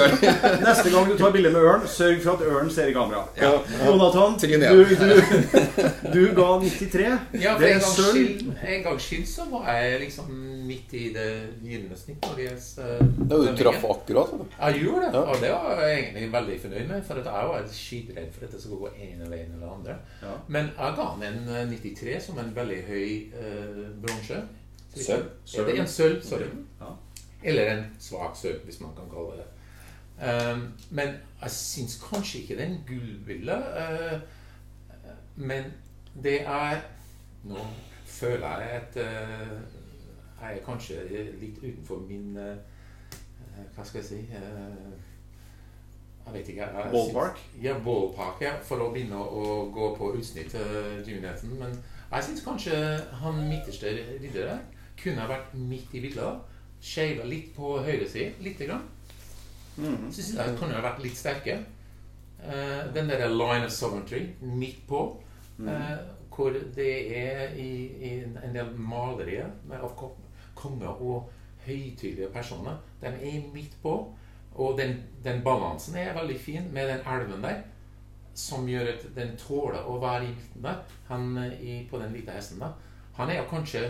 [0.63, 3.25] neste gang du tar bilde med ørn, sørg for at ørnen ser i kamera.
[3.39, 3.53] Ja.
[3.87, 7.07] Jonathan, du, du, du ga 93.
[7.43, 8.53] Ja, det er sølv.
[8.63, 10.31] en gangs skyld så var jeg liksom
[10.67, 11.27] midt i det
[11.63, 12.27] gylne snitt.
[12.37, 14.35] gjelder, Ja, du traff akkurat.
[14.59, 17.03] Jeg gjorde det, og det var jeg egentlig veldig fornøyd med.
[17.07, 19.99] For at jeg var skytredd for at det skulle gå en eller en eller andre.
[20.23, 20.37] Ja.
[20.49, 23.09] Men jeg ga den en eh, 93 som en veldig høy
[23.41, 24.43] eh, bronse.
[24.97, 25.27] Sølv.
[25.59, 26.23] Er det en sølv?
[26.25, 26.47] Sorry.
[26.81, 26.95] Ja.
[27.43, 29.51] Eller en svak sølv, hvis man kan kalle det det.
[30.17, 31.09] Um, men
[31.43, 33.25] jeg syns kanskje ikke den en
[34.15, 34.21] Uh,
[35.37, 35.65] men
[36.23, 36.81] det er
[37.45, 37.59] Nå
[38.07, 39.59] føler jeg at uh,
[40.43, 40.95] jeg er kanskje
[41.41, 42.57] litt utenfor min uh,
[43.75, 44.97] Hva skal jeg si uh,
[46.27, 46.63] Jeg vet ikke.
[46.63, 47.39] Jeg, Ballpark?
[47.63, 48.57] Ja, ballpark, ja.
[48.63, 51.53] For å begynne å gå på utsnitt til Nelson.
[51.61, 51.77] Men
[52.11, 52.81] jeg syns kanskje
[53.21, 53.93] han midterste
[54.25, 54.65] ridderen
[54.99, 56.56] kunne ha vært midt i bildet.
[56.87, 58.35] Skeiva litt på høyre side.
[58.45, 58.85] Lite grann.
[59.77, 60.11] Mhm.
[60.13, 61.59] Syns jeg kunne ha vært litt sterke.
[62.47, 65.01] Uh, den der line of sovereignty midt på,
[65.67, 65.97] eh,
[66.31, 67.71] hvor det er i,
[68.05, 68.11] i
[68.45, 70.13] en del malerier av ko-
[70.55, 71.31] konger og
[71.67, 72.77] høytidelige personer.
[73.01, 73.95] De er midt på.
[74.55, 77.63] Og den, den balansen er veldig fin med den elven der,
[78.35, 80.79] som gjør at den tåler å være i midten der.
[81.09, 82.73] Han eh, i, på den lille hesten der.
[83.17, 83.83] Han er jo kanskje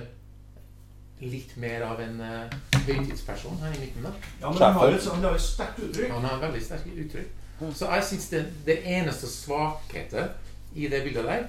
[1.21, 4.13] litt mer av en uh, høytidsperson her i midten da.
[4.41, 6.11] Ja, men han har et, han har et sterkt uttrykk.
[6.13, 7.43] Han har veldig sterkt uttrykk.
[7.73, 10.35] Så jeg syns det, det eneste svakheten
[10.77, 11.47] i det bildet der,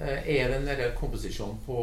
[0.00, 1.78] uh, er den derre komposisjonen på,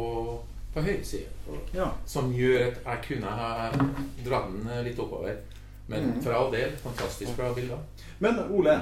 [0.74, 1.56] på høyre side.
[1.72, 1.88] Ja.
[2.06, 3.70] Som gjør at jeg kunne ha
[4.26, 5.40] dratt den eh, litt oppover.
[5.88, 7.80] Men for all del, fantastisk bra bilder.
[8.20, 8.74] Men Ole,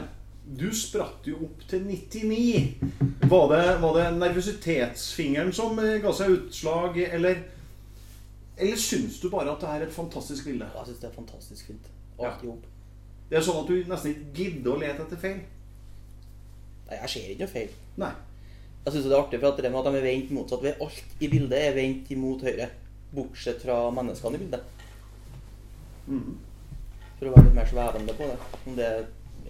[0.47, 2.81] du spratt jo opp til 99.
[3.31, 7.45] Var det, var det nervøsitetsfingeren som ga seg utslag, eller
[8.57, 10.69] Eller syns du bare at det er et fantastisk bilde?
[10.75, 11.90] Jeg syns det er fantastisk fint.
[12.19, 12.31] Ja.
[12.31, 12.64] Alt i hop.
[13.29, 15.42] Det er sånn at du nesten ikke gidder å lete etter feil?
[16.87, 17.77] Nei, jeg ser ikke noe feil.
[18.01, 18.12] Nei.
[18.87, 20.83] Jeg syns det er artig for at det med at de er vendt motsatt ved
[20.85, 22.71] Alt i bildet er vendt imot høyre.
[23.16, 24.85] Bortsett fra menneskene i bildet.
[26.07, 26.37] Mm.
[27.19, 28.38] For å være litt mer svevende på det.
[28.62, 28.90] Om det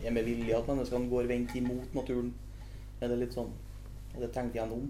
[0.02, 2.32] er med vilje at menneskene går vendt imot naturen.
[3.00, 3.52] Er det litt sånn
[4.16, 4.86] det tenkt igjennom?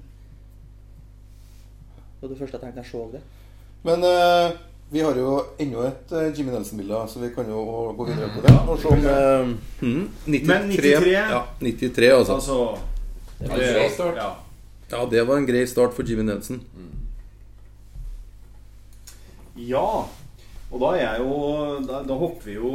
[1.97, 3.23] Det var det første jeg tenkte da jeg så det.
[3.83, 4.57] Men eh,
[4.91, 7.63] vi har jo ennå et eh, Jimmy Nelson-bilde, så vi kan jo
[7.99, 8.55] gå videre på det.
[8.69, 11.15] Og se om eh, hmm, 93, Men 93?
[11.15, 12.35] Ja, 93, altså.
[12.35, 12.59] Altså
[13.39, 14.21] Det var en grei start.
[14.21, 14.31] Ja.
[14.91, 16.63] Ja, det var en grei start for Jimmy Nelson.
[19.57, 19.89] ja.
[20.67, 21.35] Og da er jeg jo
[21.87, 22.71] da, da hopper vi jo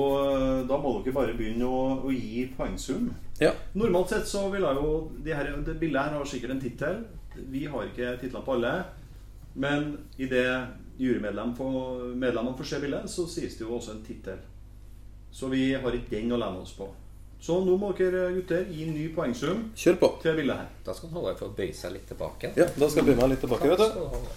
[0.63, 3.09] Da må dere bare begynne å, å gi poengsum.
[3.41, 3.51] Ja.
[3.75, 4.93] Normalt sett så vil jeg jo
[5.25, 7.01] de her, Det bildet her har sikkert en tittel.
[7.51, 8.73] Vi har ikke titlene på alle.
[9.55, 10.67] Men idet
[11.01, 14.37] jurymedlemmene får, får se bildet, så sies det jo også en tittel.
[15.31, 16.87] Så vi har ikke den å lene oss på.
[17.41, 20.09] Så nå må dere gutter gi ny poengsum Kjør på.
[20.21, 20.67] til bildet her.
[20.85, 22.51] Da skal Håvard få bøye seg litt tilbake.
[22.55, 23.69] Ja, Da skal jeg bøye meg litt tilbake.
[23.69, 24.27] vet du.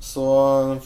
[0.00, 0.24] Så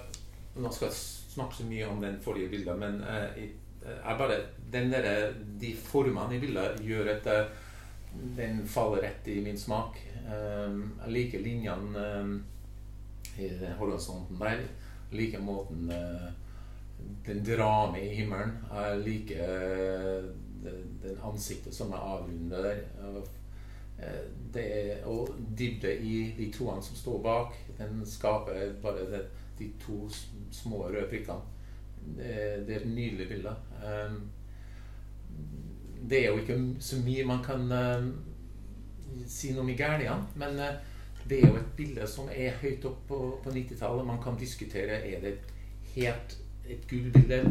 [0.55, 0.97] Nå skal jeg
[1.33, 4.39] snakke så mye om den forrige bildet, men eh, i- eh, jeg bare,
[4.73, 7.51] der, de formene i bildet gjør at eh,
[8.37, 9.99] den faller rett i min smak.
[10.23, 14.63] Eh, jeg liker linjene eh, i den horisonten der.
[15.11, 16.31] Jeg liker måten eh,
[17.27, 18.57] den drar med i himmelen.
[18.73, 20.25] Jeg liker eh,
[20.63, 22.85] den, ansiktet som er avrundet der.
[24.03, 27.57] Eh, er, og dybde i de toene som står bak.
[27.79, 29.25] Den skaper bare
[29.59, 30.05] de to
[30.51, 31.52] små røde prikkene.
[32.03, 32.33] Det,
[32.67, 33.55] det er et nydelig bilde.
[33.83, 34.19] Um,
[36.11, 38.09] det er jo ikke så mye man kan um,
[39.27, 40.79] si noe om i gærningene, men eh,
[41.29, 44.07] det er jo et bilde som er høyt opp på, på 90-tallet.
[44.07, 45.53] Man kan diskutere er det et
[45.95, 46.39] helt
[46.69, 47.43] et gullbilde.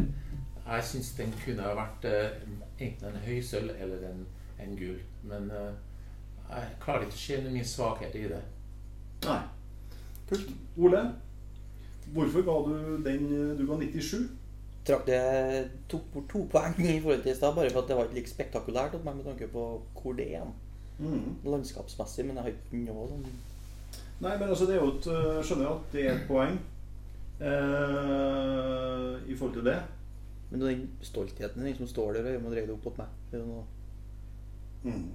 [0.66, 2.44] Jeg syns den kunne ha vært eh,
[2.78, 4.22] enten en høysølv eller en,
[4.62, 5.00] en gull.
[5.28, 5.72] Men eh,
[6.50, 8.42] jeg klarer ikke å se noen mye svakhet i det.
[9.26, 9.40] Nei.
[10.28, 10.52] Kult.
[10.80, 11.02] Ole,
[12.14, 13.26] hvorfor ga du den
[13.58, 14.30] Du ga 97?
[14.86, 15.18] Trakk det
[15.90, 18.18] tok bort to poeng i forhold til i stad, bare for at det var ikke
[18.18, 19.66] like spektakulært hos meg med tanke på
[20.00, 20.48] hvor det er.
[20.98, 21.36] Mm.
[21.46, 23.24] Landskapsmessig, men jeg har ikke noe sånn
[24.22, 26.58] Nei, men altså det er jo et Jeg skjønner jo at det er et poeng
[27.42, 29.78] eh, i forhold til det.
[30.50, 33.16] Men den stoltheten din som står der, må dreie det opp mot meg.
[33.30, 33.64] Det er jo noe
[34.82, 35.10] Mm.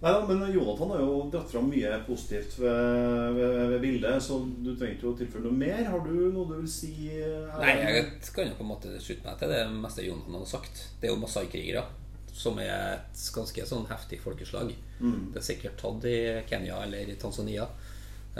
[0.00, 4.38] Nei da, men Jonathan har jo dratt fram mye positivt ved, ved, ved bildet, så
[4.48, 5.82] du trenger ikke å tilføye noe mer.
[5.92, 6.92] Har du noe du vil si?
[7.20, 7.58] Her?
[7.60, 10.80] Nei, jeg kan jo på en måte slutte meg til det meste Jonathan har sagt.
[11.02, 11.84] Det er jo masai-krigere,
[12.32, 14.72] som er et ganske sånn heftig folkeslag.
[15.04, 15.20] Mm.
[15.34, 16.16] Det er sikkert tatt i
[16.48, 17.68] Kenya eller i Tanzania.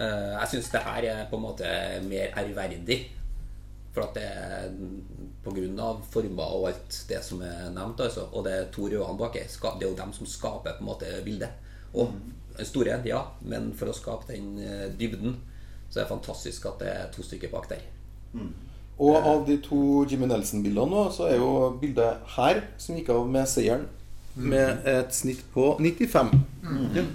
[0.00, 1.68] Eh, Jeg syns det her er på en måte
[2.08, 3.02] mer ærverdig.
[3.94, 4.68] For at det er
[5.42, 5.88] pga.
[6.12, 8.28] former og alt det som er nevnt, altså.
[8.32, 9.48] Og det er to røde bak her.
[9.50, 11.50] Det er jo dem som skaper på en måte bildet.
[11.94, 12.12] Og
[12.56, 15.36] den store, ja, men for å skape den eh, dybden,
[15.90, 17.82] så er det fantastisk at det er to stykker bak der.
[19.00, 23.26] Og av de to Jimmy Nelson-bildene nå, så er jo bildet her som gikk av
[23.26, 23.86] med seieren,
[24.36, 26.30] med et snitt på 95.
[26.94, 27.06] Ja.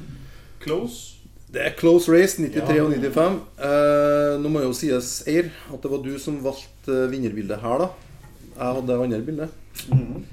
[0.60, 1.15] Close.
[1.56, 2.84] Det er close race, 93 Ja.
[2.84, 3.36] og 95.
[3.64, 7.78] Eh, nå må jo sies, Eir, at det var du som valgte eh, vinnerbildet her,
[7.86, 7.88] da.
[8.58, 9.50] Jeg hadde det andre bildet.
[9.90, 10.26] Mhm.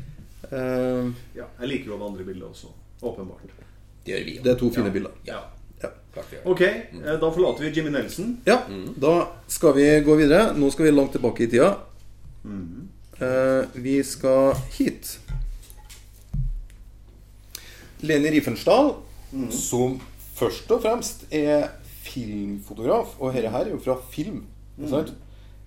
[0.52, 2.72] Eh, Ja, jeg liker jo det andre bildet også.
[3.02, 3.46] Åpenbart.
[4.04, 4.90] Det gjør vi det er to fine Ja.
[4.90, 5.10] bilder.
[5.26, 5.38] Ja,
[5.82, 5.88] Ja.
[6.14, 6.50] klart vi gjør.
[6.50, 8.38] Ok, eh, da forlater vi Jimmy Nelson.
[8.46, 8.58] ja,
[9.00, 10.54] da skal vi gå videre.
[10.58, 11.76] Nå skal vi langt tilbake i tida.
[12.44, 12.88] Mhm.
[13.20, 15.18] Eh, vi skal hit.
[18.00, 18.94] Leni Riefenstahl,
[19.50, 20.00] som
[20.42, 21.70] først og fremst er
[22.02, 23.16] filmfotograf.
[23.20, 24.42] Og dette her er jo fra film.
[24.90, 25.14] Sant?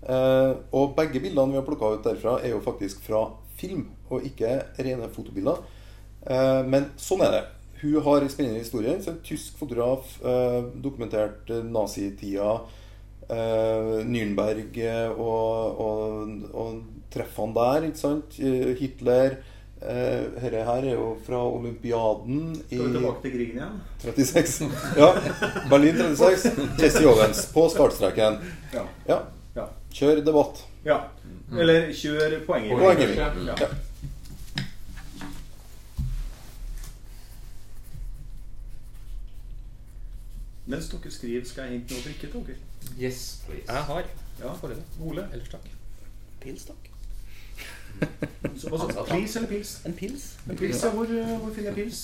[0.05, 4.25] Eh, og begge bildene vi har plukka ut derfra, er jo faktisk fra film, og
[4.27, 5.61] ikke rene fotobilder.
[6.27, 7.43] Eh, men sånn er det.
[7.81, 8.97] Hun har en spennende historie.
[9.01, 12.59] Så en tysk fotograf eh, dokumentert eh, nazitida,
[13.29, 18.39] eh, Nürnberg eh, og, og, og treffene der, ikke sant?
[18.39, 19.39] Eh, Hitler.
[19.81, 23.81] Eh, dette her er jo fra olympiaden i Skal vi tilbake til krigen igjen?
[23.99, 24.69] 36.
[24.97, 25.09] Ja.
[25.69, 26.69] Berlin 36.
[26.81, 28.39] Jesse Owens på startstreken.
[28.73, 28.85] Ja.
[29.09, 29.19] Ja.
[29.55, 29.67] Ja.
[29.93, 30.63] Kjør debatt.
[30.85, 31.01] ja.
[31.51, 32.79] Eller kjør poenget.
[32.79, 33.17] Poenget.
[33.19, 33.29] Ja.
[33.59, 33.67] Ja.
[40.65, 42.57] Mens dere skriver, skal jeg hente noe å drikke til dere.
[42.97, 43.65] Yes, please.
[43.69, 44.05] Jeg har
[44.41, 44.53] Ja.
[45.01, 45.27] Ole?
[45.33, 45.67] Ellers takk.
[46.41, 46.89] pils, takk.
[48.57, 48.69] Så,
[49.09, 49.71] pils eller pils?
[49.85, 50.89] En pils En pils, ja.
[50.89, 52.01] Hvor, eh, hvor finner jeg pils?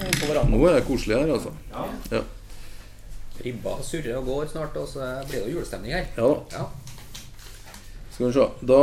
[0.00, 0.44] eh.
[0.50, 1.52] Nå er det koselig her, altså.
[1.72, 1.84] Ja.
[2.10, 2.22] Ja,
[3.44, 6.06] Ribba surrer og går snart, og så blir det julestemning her.
[6.16, 6.40] ja da.
[6.52, 6.64] Ja.
[8.12, 8.46] Skal vi se.
[8.68, 8.80] Da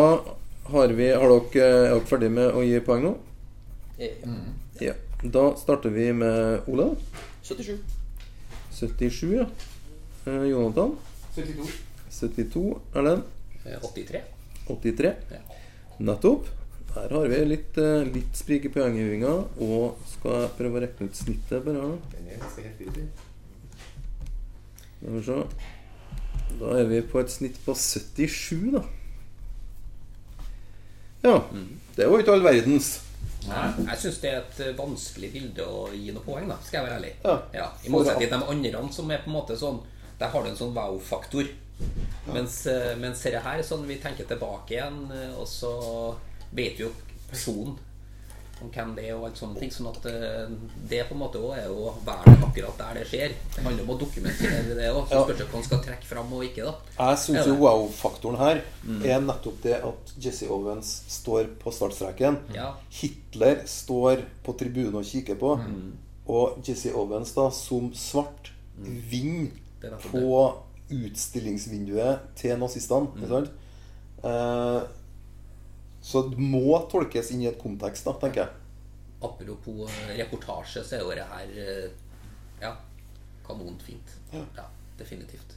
[0.71, 3.17] har vi Har dere, er dere ferdig med å gi poeng nå?
[4.25, 4.53] Mm.
[4.81, 4.93] Ja.
[5.23, 6.95] Da starter vi med Ole.
[7.43, 7.77] 77.
[8.71, 9.45] 77, ja.
[10.27, 10.97] Eh, Jonathan.
[11.35, 11.69] 72.
[12.09, 12.65] 72.
[12.95, 13.23] Erlend.
[13.65, 14.21] Eh, 83.
[14.67, 15.13] 83.
[15.31, 15.41] Ja.
[15.99, 16.47] Nettopp.
[16.97, 17.77] Her har vi litt,
[18.13, 21.97] litt sprik i poenggivinga, og skal jeg prøve å regne ut snittet bare her
[22.33, 22.61] er ganske
[25.25, 25.43] Skal.
[26.57, 28.83] Da er vi på et snitt på 77, da.
[31.25, 31.35] Ja.
[31.95, 32.89] Det var jo ikke all verdens.
[33.47, 36.87] Nei, jeg syns det er et vanskelig bilde å gi noe poeng, da, skal jeg
[36.87, 37.13] være ærlig.
[37.55, 37.69] Ja.
[37.83, 39.79] I motsetning til de andre som er på en måte sånn
[40.17, 41.45] Der har du en sånn wow-faktor.
[42.33, 45.73] Mens, eh, mens dette her er sånn vi tenker tilbake igjen, eh, og så
[46.51, 46.93] vet vi jo
[47.29, 47.77] personen
[48.57, 49.71] om hvem det er og alt sånne ting.
[49.71, 50.49] Sånn at eh,
[50.89, 53.35] det på en måte også er jo være akkurat der det skjer.
[53.53, 55.03] Det handler om å dokumentere det òg.
[55.05, 56.73] Så spørs det hva man skal trekke fram og ikke, da.
[56.97, 58.63] Jeg syns jo wow-faktoren her
[58.97, 62.41] er nettopp det at Jesse Owens står på startstreken.
[62.57, 62.71] Ja.
[62.97, 65.53] Hitler står på tribunen og kikker på.
[66.27, 70.25] Og Jesse Owens, da, som svart, vinner Det er på
[70.93, 73.09] utstillingsvinduet til nazistene.
[73.15, 73.51] Ikke sant?
[74.23, 74.81] Eh,
[76.07, 78.63] så det må tolkes inn i et kontekst, da, tenker jeg.
[79.27, 81.89] Apropos eh, reportasje, så er jo det her eh,
[82.61, 82.73] ja,
[83.47, 84.13] kanonfint.
[84.33, 84.43] Ja.
[84.59, 84.67] Ja,
[84.99, 85.55] definitivt.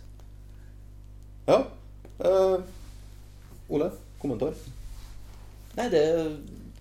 [1.46, 1.60] Ja.
[2.20, 2.58] Eh,
[3.70, 3.90] Ole,
[4.20, 4.56] kommentar?
[5.76, 6.02] Nei, det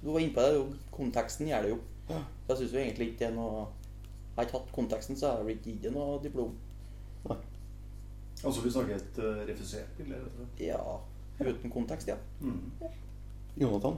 [0.01, 0.55] Du var inne på det.
[0.55, 0.63] jo,
[0.95, 1.79] Konteksten gjør det jo.
[2.09, 2.21] Ja.
[2.49, 3.67] Jeg syns egentlig ikke det er noe
[4.33, 6.53] Har jeg ikke hatt konteksten, så har jeg ikke gitt det noe diplom.
[8.45, 10.19] Altså vi snakker et uh, refusert bilde?
[10.59, 10.77] Ja,
[11.41, 12.15] uten kontekst, ja.
[12.41, 12.71] Mm.
[13.59, 13.97] Jonathan?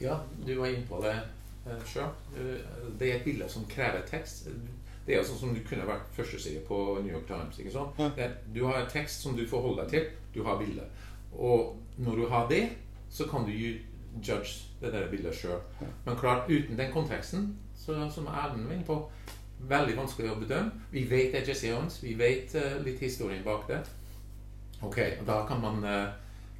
[0.00, 1.14] Ja, du var inne på det
[1.66, 2.10] uh, sjøl.
[2.98, 4.48] det er et bilde som krever tekst.
[5.06, 7.58] Det er jo sånn som du kunne vært førsteside på New York Times.
[7.62, 7.98] ikke sant?
[8.18, 8.26] Ja.
[8.54, 10.08] Du har en tekst som du forholder deg til.
[10.34, 10.82] Du har bilde.
[11.38, 12.64] Og når du har det,
[13.10, 13.78] så kan du ju-
[14.22, 15.60] judge det der bildet sjøl.
[16.04, 18.98] Men klart, uten den konteksten, så, som Erlend var inne på,
[19.58, 20.84] veldig vanskelig å bedømme.
[20.92, 22.02] Vi vet det er Jesse Owens.
[22.02, 23.80] Vi vet uh, litt historien bak det.
[24.82, 26.12] Ok, og da kan man uh,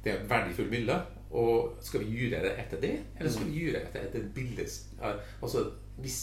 [0.03, 0.97] Det er et verdifullt bilde.
[1.31, 4.33] Og skal vi gjøre det etter det, eller skal vi gjøre det etter, etter et
[4.33, 4.63] bilde?
[5.03, 5.65] eh, Altså,
[5.99, 6.19] hvis,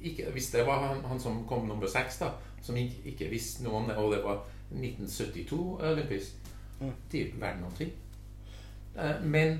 [0.00, 2.30] ikke, hvis det var han, han som kom nummer seks, da,
[2.64, 4.40] som ikke, ikke visste noe om det, og det var
[4.72, 5.58] 1972
[5.90, 6.48] Olympisk,
[6.80, 7.92] det er jo ikke verdt noen ting.
[8.96, 9.58] Eh, Men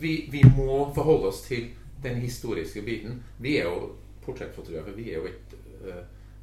[0.00, 1.68] vi, vi må forholde oss til
[2.02, 3.22] den historiske biten.
[3.38, 3.92] Vi er jo
[4.24, 4.96] portrettfotografer.
[4.96, 5.59] Vi er jo et uh,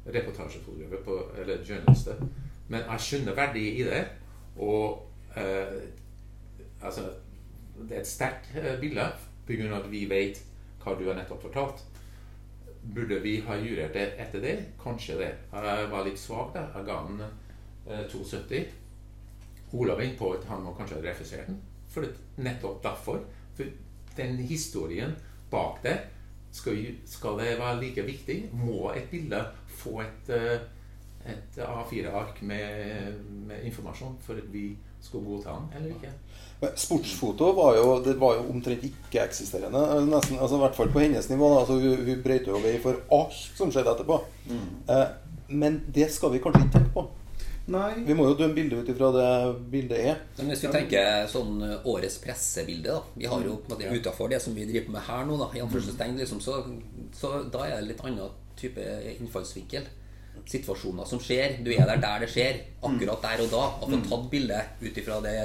[0.08, 2.20] reportasjefotografer, på, eller journalister.
[2.68, 4.02] Men jeg skjønner verdiet i det.
[4.58, 5.78] Og eh,
[6.82, 7.10] altså
[7.78, 9.04] Det er et sterkt uh, bilde
[9.46, 9.76] pga.
[9.76, 10.40] at vi vet
[10.82, 11.84] hva du har nettopp fortalt.
[12.94, 14.56] Burde vi ha jurert det etter det?
[14.82, 15.30] Kanskje det.
[15.52, 16.66] Jeg var litt svak da.
[16.74, 18.66] Jeg ga den eh, 2,70.
[19.72, 21.60] Olav er på at han må kanskje ha refusert den.
[21.88, 23.22] For nettopp derfor.
[23.54, 23.70] For
[24.16, 25.14] den historien
[25.50, 25.98] bak det
[26.52, 28.38] skal, skal det være like viktig?
[28.56, 29.40] Må et bilde
[29.78, 30.60] få et, eh,
[31.28, 33.14] et A4-ark med,
[33.48, 36.12] med informasjon for at vi skal godta den, eller ikke?
[36.60, 39.84] Men Sportsfoto var jo, det var jo omtrent ikke-eksisterende.
[40.10, 41.52] Nesten, altså I hvert fall på hennes nivå.
[41.52, 41.60] Da.
[41.60, 44.18] Altså, hun, hun brøyte jo vei for alt som skjedde etterpå.
[44.50, 45.06] Eh,
[45.48, 47.06] men det skal vi kanskje ikke tenke på.
[47.68, 48.00] Nei.
[48.06, 49.28] Vi må jo dømme bildet ut ifra det
[49.72, 50.20] bildet er.
[50.38, 53.02] Men hvis vi tenker sånn årets pressebilde, da.
[53.20, 55.50] Vi har jo på en måte utafor det som vi driver med her nå, da,
[55.52, 56.62] i anførselstegn, liksom, så,
[57.18, 58.86] så da er det litt annen type
[59.18, 59.84] innfallsvinkel.
[60.48, 61.58] Situasjoner som skjer.
[61.64, 62.62] Du er der der det skjer.
[62.88, 63.62] Akkurat der og da.
[63.82, 65.36] Og få tatt bilde ut ifra de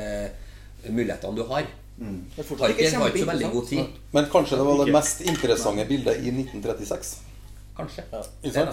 [0.94, 1.68] mulighetene du har.
[1.94, 4.00] Det er ikke, ikke har ikke så veldig god tid.
[4.16, 7.14] Men kanskje det var det mest interessante bildet i 1936.
[7.78, 8.06] Kanskje.
[8.14, 8.24] Ja.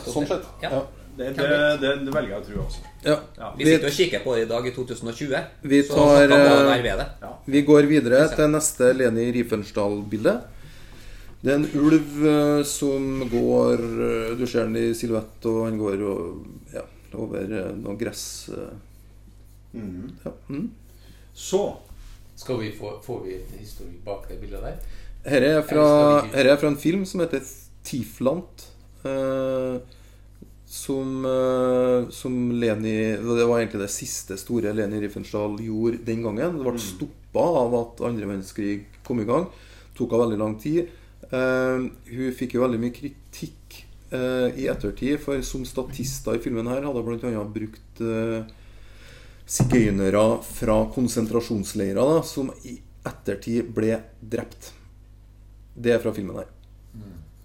[0.06, 0.46] Sånn sett.
[0.62, 0.84] Ja.
[1.16, 1.48] Det, det,
[1.80, 2.84] det, det velger jeg å tro også.
[3.04, 3.16] Ja.
[3.36, 3.50] Ja.
[3.58, 5.42] Vi sitter og kikker på det i dag i 2020.
[5.72, 7.06] Vi tar, eh, det?
[7.20, 7.32] Ja.
[7.56, 10.36] Vi går videre til neste Leni Riefensdahl-bilde.
[11.40, 15.78] Det er en ulv eh, som går eh, Du ser den i silhuett, og han
[15.80, 16.40] går og,
[16.74, 16.84] ja,
[17.16, 18.24] over noe gress.
[18.52, 20.34] Ja.
[20.50, 20.70] Mm.
[21.34, 21.62] Så
[22.36, 24.98] Skal vi få, får vi et historie bak det bildet der?
[25.30, 25.86] Her er fra,
[26.32, 27.44] her er fra en film som heter
[27.84, 28.64] Tiflant.
[29.04, 29.80] Eh,
[30.70, 36.58] som, eh, som Leni Det var egentlig det siste store Leni Riefenstahl gjorde den gangen.
[36.58, 39.48] Det ble stoppa av at andre verdenskrig kom i gang.
[39.98, 40.86] Tok av veldig lang tid.
[41.26, 43.80] Eh, hun fikk jo veldig mye kritikk
[44.14, 47.44] eh, i ettertid, for som statister i filmen her hadde hun bl.a.
[47.50, 48.46] brukt eh,
[49.50, 52.78] sigøynere fra konsentrasjonsleirer da, som i
[53.10, 54.70] ettertid ble drept.
[55.74, 56.50] Det er fra filmen her.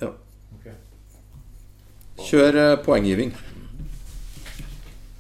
[0.02, 0.14] Ja.
[0.60, 0.70] Ok.
[2.20, 3.34] Kjør eh, poenggiving.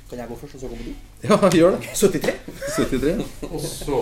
[0.09, 0.93] Kan jeg gå først, og så kommer du?
[1.25, 1.89] Ja, gjør det.
[1.97, 2.33] 73?
[2.77, 3.23] 73.
[3.49, 3.99] Og så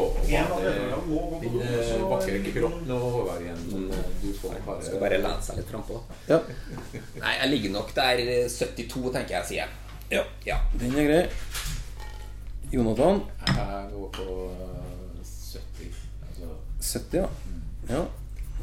[1.41, 2.81] din eh, vakre kropp
[3.39, 3.61] igjen.
[3.71, 6.01] Eh, du får bare Skal bare lene seg litt frampå.
[6.27, 6.41] Ja.
[7.21, 9.69] Nei, jeg ligger nok der eh, 72, tenker jeg, sier jeg.
[10.19, 10.23] ja.
[10.45, 10.59] Ja.
[10.81, 11.23] Den er grei.
[12.73, 13.21] Jonathan.
[13.47, 16.03] Jeg går på eh, 70.
[16.27, 16.51] Altså
[16.99, 17.27] 70, ja.
[17.93, 18.03] Ja,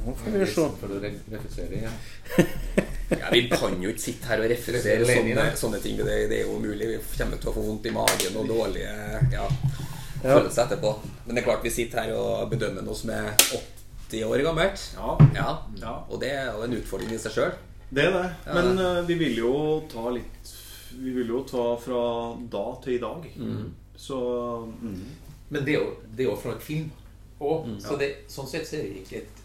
[0.06, 0.66] nå får vi se.
[0.80, 1.92] For å refusere ja.
[3.10, 5.96] Ja, vi kan jo ikke sitte her og referere sånne, sånne ting.
[5.98, 6.92] Det, det er jo umulig.
[6.92, 8.92] Vi kommer til å få vondt i magen og dårlige
[9.32, 9.48] ja,
[10.22, 10.92] følelser etterpå.
[11.24, 14.86] Men det er klart vi sitter her og bedømmer noe som er 80 år gammelt.
[14.94, 15.96] Ja, Ja, Ja.
[16.08, 17.58] Og det er jo en utfordring i seg sjøl.
[17.90, 18.24] det er det.
[18.46, 18.54] Ja.
[18.54, 19.52] Men uh, vi vil jo
[19.90, 20.54] ta litt
[20.90, 22.04] Vi vil jo ta fra
[22.50, 23.26] da til i dag.
[23.96, 24.18] Så
[24.80, 25.04] mm.
[25.50, 26.90] Men det er jo, det er jo fra et film.
[27.40, 29.39] Og, så det, sånn sett så er det ikke et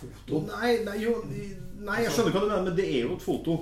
[0.00, 0.42] foto.
[0.48, 1.14] Nei, nei, jo,
[1.84, 3.58] nei, jeg skjønner hva du mener, men det er jo et foto.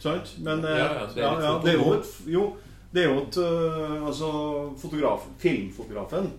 [0.00, 0.36] Sant?
[0.40, 2.44] Men Ja, ja, det er ja, ja, det er jo et Jo,
[2.94, 4.30] det er jo et uh, Altså,
[4.80, 6.30] fotograf, filmfotografen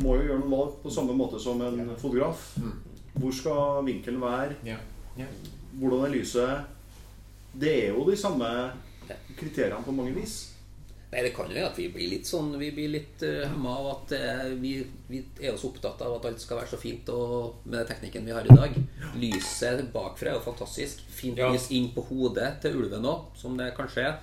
[0.00, 2.44] må jo gjøre noe valg på samme måte som en fotograf.
[3.20, 4.56] Hvor skal vinkelen være?
[4.64, 4.78] Ja.
[5.18, 5.26] Ja.
[5.76, 6.62] Hvordan er lyset?
[7.60, 8.48] Det er jo de samme
[9.36, 10.49] kriteriene på mange vis.
[11.10, 13.72] Nei, det kan jo være at vi blir litt sånn Vi blir litt uh, hemma
[13.80, 14.76] av at uh, vi,
[15.10, 18.28] vi er så opptatt av at alt skal være så fint og med den teknikken
[18.28, 18.76] vi har i dag.
[19.18, 21.02] Lyset bakfra er jo fantastisk.
[21.10, 21.50] Fint Ja.
[21.50, 24.20] lys inn på hodet til ulven òg, som det kanskje er.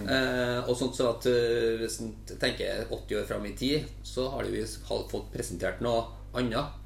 [0.00, 4.30] Uh, og sånn så at uh, Hvis en tenker 80 år fram i tid, så
[4.32, 6.78] har vi fått presentert noe annet.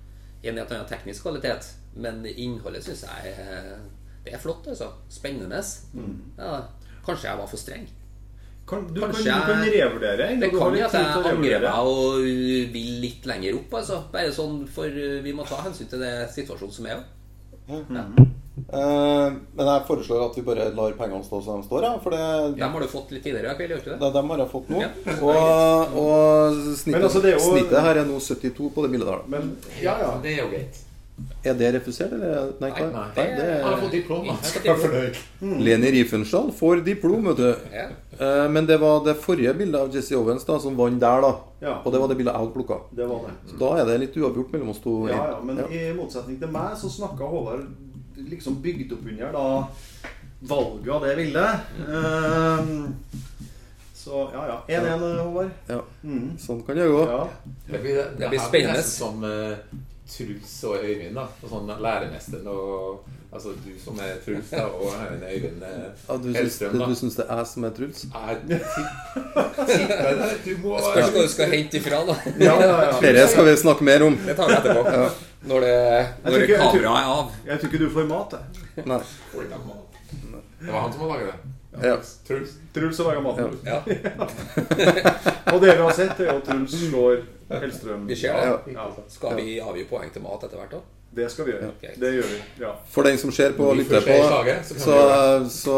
[0.43, 1.71] En eller annen teknisk kvalitet.
[1.95, 3.37] Men innholdet syns jeg
[4.25, 4.67] det er flott.
[4.67, 5.61] altså Spennende.
[6.41, 6.65] Ja,
[7.07, 7.87] kanskje jeg var for streng.
[8.67, 10.29] Kan, du, kan, du kan jeg- revurdere.
[10.41, 12.23] Det kan jo at jeg angrer meg og
[12.73, 13.75] vil litt lenger opp.
[13.81, 13.99] Altså.
[14.13, 17.03] Bare sånn, For uh, vi må ta hensyn til det situasjonen som er.
[17.69, 17.83] Ja.
[17.99, 18.07] ja.
[18.71, 21.83] Uh, men jeg foreslår at vi bare lar pengene stå som de står.
[21.89, 22.23] Ja, for det,
[22.61, 24.01] Dem har du fått litt tidligere i kveld, gjør du ikke det?
[24.05, 24.81] det, dem har jeg fått nå.
[24.81, 24.91] Ja.
[25.19, 29.25] Og, og snittet, altså, jo- snittet her er nå 72 på det bildet der.
[29.35, 30.13] Men ja, ja.
[30.23, 30.81] Det er jo greit.
[31.45, 32.49] Er det refusert, eller?
[32.61, 32.71] Nei?
[32.71, 34.25] Nei, Nei, det Han har er fått diplom.
[34.27, 34.33] da.
[34.43, 35.19] Jeg skal er fornøyd.
[35.63, 37.55] Leni Riefenstahl får diplom, vet du.
[37.73, 37.85] Ja.
[38.19, 41.31] Eh, Men det var det forrige bildet av Jesse Owens da som vant der, da.
[41.63, 41.77] Ja.
[41.85, 42.81] Og det var det bildet jeg hadde plukka.
[42.97, 43.35] Det var det.
[43.53, 44.97] Så da er det litt uavgjort mellom oss to.
[45.09, 45.69] Ja, ja, men Ja.
[45.71, 47.67] i motsetning til meg så snakka Håvard
[48.17, 49.69] liksom bygd opp under da
[50.43, 51.61] valget av det bildet.
[51.89, 52.95] Ehm,
[53.95, 54.81] så ja, ja.
[54.81, 55.51] 1-1, Håvard.
[55.69, 55.81] Ja.
[56.05, 56.37] Mm.
[56.39, 57.07] Sånn kan det gå.
[57.09, 57.29] Ja.
[57.71, 58.83] Det blir, det, Det blir spennende.
[58.83, 59.57] som eh,
[60.05, 61.23] Truls og Øyvind, da.
[61.43, 66.29] Og sånn læremesteren og Altså du som er Truls, da, og Øyvind eh, Ja, du,
[66.37, 66.87] Hellstrøm, da.
[66.87, 68.05] du syns det er jeg som er Truls?
[68.05, 70.29] Jeg tipper det.
[70.45, 72.15] Du må Spørs hva du skal hente ifra, da.
[72.39, 72.93] Ja, ja, ja.
[73.03, 74.19] Dette skal vi snakke mer om.
[74.27, 75.09] Det tar vi etterpå.
[75.51, 77.33] Når, det, når ikke- kameraet er av.
[77.49, 78.87] Jeg tror ikke du får mat, jeg.
[78.87, 79.01] Nei.
[79.35, 81.54] Det var han som var laget det.
[81.83, 81.97] Ja.
[82.27, 82.57] Truls.
[82.75, 83.59] Truls har laga maten.
[83.67, 83.81] Ja,
[85.55, 88.07] Og det vi har sett, er at Truls slår Hellstrøm.
[88.09, 88.75] vi ser det.
[88.75, 90.91] Ja, Skal vi avgi poeng til mat etter hvert òg?
[91.15, 91.69] det skal vi gjøre.
[91.83, 91.91] Ja.
[92.01, 92.39] Det gjør vi.
[92.61, 92.73] Ja.
[92.91, 94.97] For den som ser på og lytter er på, slaget, så så,
[95.55, 95.77] så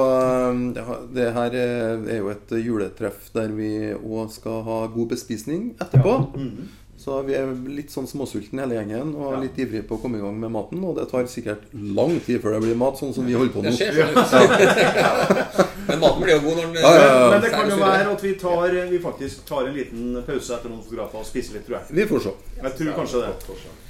[0.50, 5.08] um, ja, det her er er jo et juletreff der vi òg skal ha god
[5.12, 6.16] bespisning etterpå.
[6.34, 6.68] Mhm.
[7.06, 9.38] Så vi er litt sånn småsultne hele gjengen og Ja.
[9.38, 10.82] litt ivrige på å komme i gang med maten.
[10.82, 13.62] Og det tar sikkert lang tid før det blir mat, sånn som vi holder på
[13.62, 13.70] nå.
[15.86, 17.30] Men maten blir jo god når den Ja, ja, ja.
[17.30, 20.66] Men det kan jo være at vi, tar, vi faktisk tar en liten pause etter
[20.68, 21.86] noen fotografer og spiser litt, tror jeg.
[21.94, 22.30] Vi får se.
[22.64, 23.30] Jeg tror kanskje det.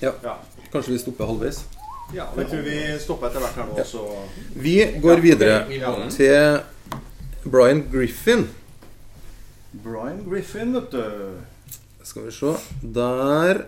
[0.03, 0.13] Ja.
[0.23, 0.37] Ja.
[0.77, 1.59] Kanskje vi stopper halvveis.
[2.13, 4.05] ja jeg tror vi stopper etter hvert her nå, så
[4.55, 5.65] Vi går videre
[6.13, 6.61] til
[7.49, 8.45] Brian Griffin.
[9.73, 11.01] Brian Griffin, vet du.
[12.07, 12.53] Skal vi se.
[12.95, 13.65] Der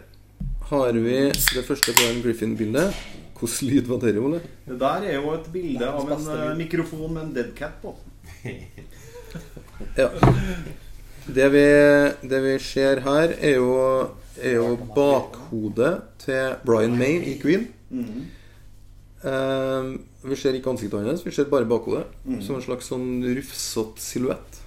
[0.71, 2.95] har vi det første Brian Griffin-bildet.
[3.39, 4.41] Hvordan lyd var det, Ole?
[4.67, 7.97] Det der er jo et bilde av en eh, mikrofon med en deadcat på.
[9.99, 10.09] Ja.
[11.27, 11.65] Det vi,
[12.31, 13.75] det vi ser her, er jo,
[14.39, 17.67] er jo bakhodet til Brian May i Queen.
[17.91, 18.23] Mhm.
[19.25, 19.91] Eh,
[20.31, 22.07] vi ser ikke ansiktet hans, vi ser bare bakhodet.
[22.25, 22.41] Mhm.
[22.47, 24.63] Som en slags sånn rufsete silhuett.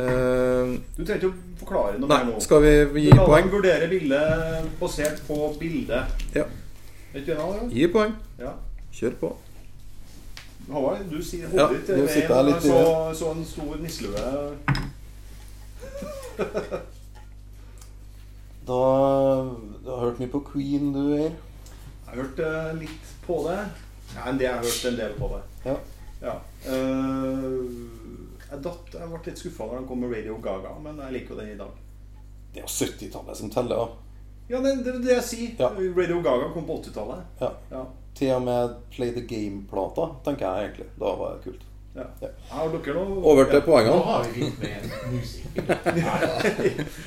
[0.00, 2.40] Eh, Du trenger ikke å forklare noe nei, mer nå.
[2.40, 2.72] skal vi
[3.04, 3.50] gi Du kan poeng?
[3.52, 6.04] vurdere bildet basert på bildet.
[6.34, 6.44] Ja.
[7.12, 7.68] Vet du hva?
[7.70, 8.14] Gi poeng.
[8.38, 8.52] Ja.
[8.94, 9.32] Kjør på.
[10.70, 12.80] Håvard, du sier Ja, hodet ditt ja, jeg litt så,
[13.18, 14.24] så en stor nisselue.
[18.70, 18.80] Da
[19.82, 21.32] Du har hørt mye på Queen, du, Eir?
[21.32, 23.58] Jeg har hørt uh, litt på det.
[24.14, 25.42] Ja, en del, jeg har hørt en del på det.
[25.64, 25.76] Ja.
[26.20, 26.34] Ja.
[26.68, 27.56] Eh,
[28.50, 31.34] jeg, datt, jeg ble litt skuffa når den kom med Radio Gaga, men jeg liker
[31.34, 31.78] jo den i dag.
[32.50, 33.88] Det er jo 70-tallet som teller, da.
[34.50, 35.50] Ja, det, det er det jeg sier.
[35.60, 35.70] Ja.
[35.96, 37.26] Radio Gaga kom på 80-tallet.
[37.40, 37.50] Ja.
[37.70, 37.82] Ja.
[38.18, 40.88] Til og med Play the Game-plata, tenker jeg egentlig.
[40.98, 41.66] Da var det kult.
[41.94, 42.06] Ja.
[42.22, 42.28] Ja.
[42.50, 43.60] Har dere noe Over til ja.
[43.60, 44.02] Nå poengene.
[44.06, 45.56] har vi begynt med musikk.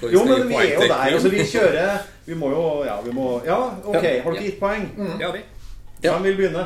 [0.14, 0.96] Jo, men vi er jo der.
[1.08, 3.96] Altså, vi kjører Vi må jo Ja, vi må Ja, ok.
[3.96, 4.90] Har dere gitt poeng?
[4.98, 5.16] Mm.
[5.22, 5.40] Ja, vi.
[6.04, 6.18] Ja.
[6.18, 6.66] Hvem vil begynne?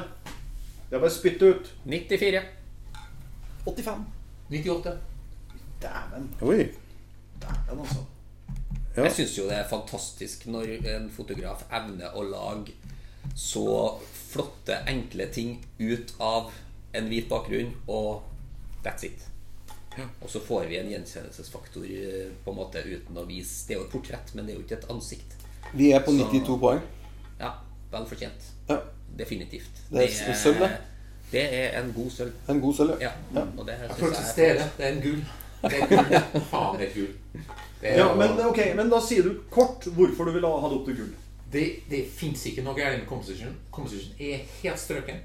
[0.89, 1.69] Det er bare å spytte ut.
[1.85, 2.41] 94.
[3.67, 4.16] 85.
[4.49, 4.97] 98.
[5.81, 6.29] Dæven.
[6.41, 6.57] Oi.
[7.41, 8.03] Dæven, altså.
[8.97, 9.03] Ja.
[9.03, 12.73] Jeg syns jo det er fantastisk når en fotograf evner å lage
[13.37, 13.65] så
[14.31, 16.49] flotte, enkle ting ut av
[16.97, 18.23] en hvit bakgrunn, og
[18.85, 19.27] that's it.
[20.21, 23.79] Og så får vi en gjenkjennelsesfaktor eh, på en måte uten å vise Det er
[23.79, 25.33] jo et portrett, men det er jo ikke et ansikt.
[25.73, 26.81] Vi er på Så- 92 poeng.
[27.39, 27.51] Ja,
[27.91, 28.51] vel fortjent.
[28.69, 28.77] Ja.
[29.17, 29.81] Definitivt.
[29.91, 30.71] Det er sølv, det.
[31.31, 32.31] Det er en god sølv.
[32.49, 33.11] En god sølv, Ja.
[33.35, 33.43] ja.
[33.57, 34.67] Og det Jeg synes protesterer.
[34.77, 35.23] Det er en gull.
[35.71, 36.21] Det er.
[36.51, 37.13] Faen, det er gull.
[37.81, 40.77] Det, er Ja, men, ok, men da sier du kort hvorfor du vil ha det
[40.77, 41.13] opp til gull.
[41.53, 43.55] det, det fins ikke noe galt med composition.
[43.71, 45.19] Composition er helt strøken.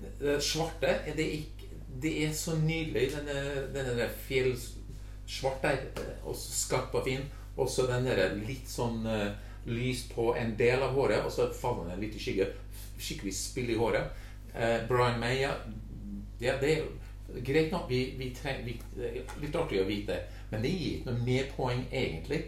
[0.00, 1.68] Det- Det svarte er det ikke
[2.02, 4.54] Det er så nydelig, denne, denne der fjell
[5.62, 7.20] der, eh, og så skarp og fin.
[7.56, 9.32] Og så den der litt sånn uh,
[9.66, 12.46] lys på en del av håret, og så faller den litt i skygge.
[13.00, 14.04] Skikkelig spill i håret.
[14.58, 15.52] Eh, Brian Maya
[16.40, 17.88] ja, det er jo greit nok.
[17.88, 18.76] Vi, vi trenger vi,
[19.42, 22.44] Litt artig å vite, men det gir ikke noe mer poeng, egentlig.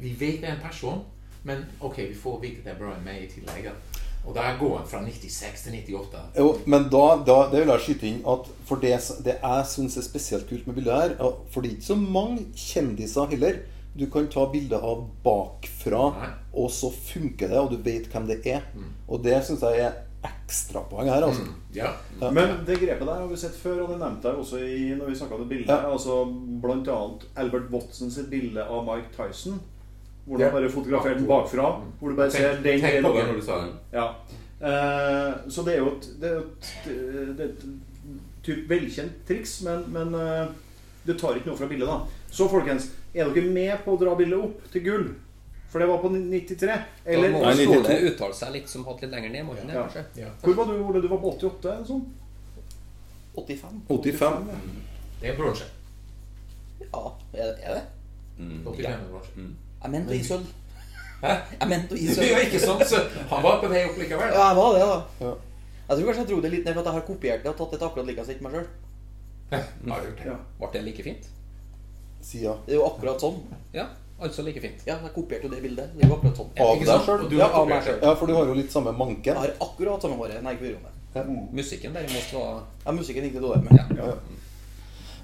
[0.00, 1.02] Vi vet det er en person,
[1.44, 3.70] men ok, vi får vite det er Brian May i tillegg.
[4.28, 6.22] Og der går han fra 96 til 98.
[6.36, 8.92] Jo, men da, da det vil jeg skyte inn at for det,
[9.24, 11.14] det jeg syns er spesielt kult med bildet her
[11.48, 13.62] For det er ikke så mange kjendiser heller
[13.96, 16.28] du kan ta bilde av bakfra, Nei.
[16.54, 18.68] og så funker det, og du vet hvem det er.
[19.08, 19.96] Og det syns jeg er
[20.26, 21.46] ekstrapoeng her, altså.
[21.74, 21.92] Ja.
[22.20, 25.10] Men det grepet der har vi sett før, og det nevnte jeg også i, når
[25.12, 25.70] vi snakka om det bildet.
[25.72, 25.90] Ja.
[25.92, 26.24] Altså
[26.62, 29.60] Blant annet Albert Watson sitt bilde av Mike Tyson.
[30.26, 30.50] Hvor du Ja.
[30.52, 31.70] bare fotograferte den bakfra.
[32.00, 33.72] Hvor du bare ser den tenk på det når du sa den.
[33.92, 34.08] Ja.
[34.60, 36.72] Uh, så det er jo et, det er et,
[37.38, 37.62] det er et
[38.44, 40.50] typ velkjent triks, men, men uh,
[41.06, 42.26] det tar ikke noe fra bildet, da.
[42.30, 45.08] Så folkens, er dere med på å dra bildet opp til gull?
[45.70, 46.66] For det var på 93.
[46.66, 48.08] Da Eller må Nei, Ståle 92.
[48.10, 49.44] uttale seg litt som hatt litt lenger ned.
[49.46, 49.82] Må han Ja.
[49.84, 50.04] kanskje?
[50.16, 50.28] Ja.
[50.42, 51.00] Hvor var du, Ole?
[51.02, 51.74] Du var på 88?
[51.76, 52.06] eller sånn?
[53.36, 53.82] 85?
[53.88, 54.48] 85.
[55.20, 55.64] Det er bronse.
[56.80, 57.02] Ja,
[57.34, 57.84] er, er det?
[58.38, 59.30] 85 er bronse.
[59.82, 60.46] Jeg mente å gi sølv.
[61.20, 61.34] Hæ?
[61.60, 62.28] Jeg mente å gi Det sølv.
[62.30, 62.82] jo ikke sant?
[62.88, 63.00] så
[63.30, 64.32] han var på vei opp likevel.
[64.34, 64.98] Ja, jeg var det, da.
[65.26, 65.34] Ja.
[65.90, 67.56] Jeg tror kanskje jeg dro det litt ned for at jeg har kopiert det og
[67.58, 68.66] tatt et akkurat like sett meg sjøl.
[69.50, 70.26] Har gjort det?
[70.26, 70.36] Ja.
[70.58, 71.28] Ble det like fint?
[72.22, 72.52] Sida.
[72.66, 73.40] Det er jo akkurat sånn.
[73.74, 73.86] Ja,
[74.20, 74.82] altså like fint.
[74.86, 75.90] Ja, jeg kopierte jo det bildet.
[75.96, 76.50] Det er jo akkurat sånn.
[76.64, 77.24] Av deg sjøl?
[77.38, 78.04] Ja, av meg selv.
[78.04, 79.32] Ja, for du har jo litt samme manken.
[79.32, 80.42] Jeg har akkurat samme håret.
[80.44, 81.24] Nei, ikke ja.
[81.26, 81.48] Mm.
[81.58, 83.96] Musikken derimot var Ja, musikken gikk det dårlig med.
[83.98, 84.12] ja.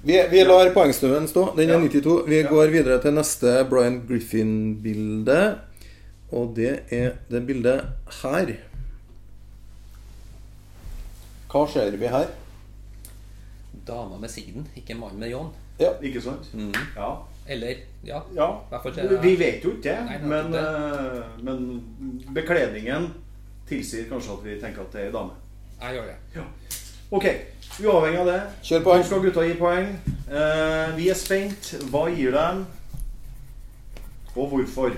[0.07, 1.49] Vi, vi lar poengsnuen stå.
[1.57, 2.17] Den er 92.
[2.27, 5.39] Vi går videre til neste Brian Griffin-bilde.
[6.31, 8.51] Og det er det bildet her.
[11.47, 12.27] Hva ser vi her?
[13.87, 15.49] Dama med sigden, ikke mannen med ljåen.
[15.79, 15.93] Ja.
[16.03, 16.49] Ikke sant?
[16.95, 17.13] Ja.
[17.47, 18.21] Eller ja.
[18.35, 18.47] ja.
[18.71, 19.17] I til.
[19.21, 23.07] Vi vet jo ikke det, Nei, men, ikke eh, men bekledningen
[23.67, 25.35] tilsier kanskje at vi tenker at det er ei dame.
[25.81, 26.17] Jeg gjør det.
[26.35, 26.45] Ja.
[27.11, 27.25] Ok,
[27.83, 28.39] uavhengig av det.
[28.67, 29.03] Kjør poeng.
[29.07, 29.91] Skal gutta gi poeng.
[30.27, 31.75] Eh, vi er spent.
[31.91, 32.65] Hva gir dem?
[34.35, 34.97] Og hvorfor?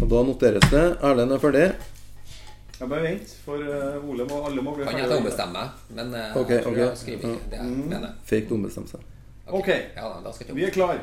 [0.00, 0.84] Og da noteres det.
[1.02, 1.66] Erlend er ferdig.
[2.80, 5.68] Jeg bare vent, for eh, Ole må, alle må bli Kan jeg ta ombestemme meg,
[5.98, 6.78] men uh, okay, jeg tror ok.
[6.78, 8.14] jeg skriver ikke det jeg mener.
[8.24, 9.00] Fake ombestemme seg.
[9.46, 11.00] Ok, Ja, da skal jeg vi er klar.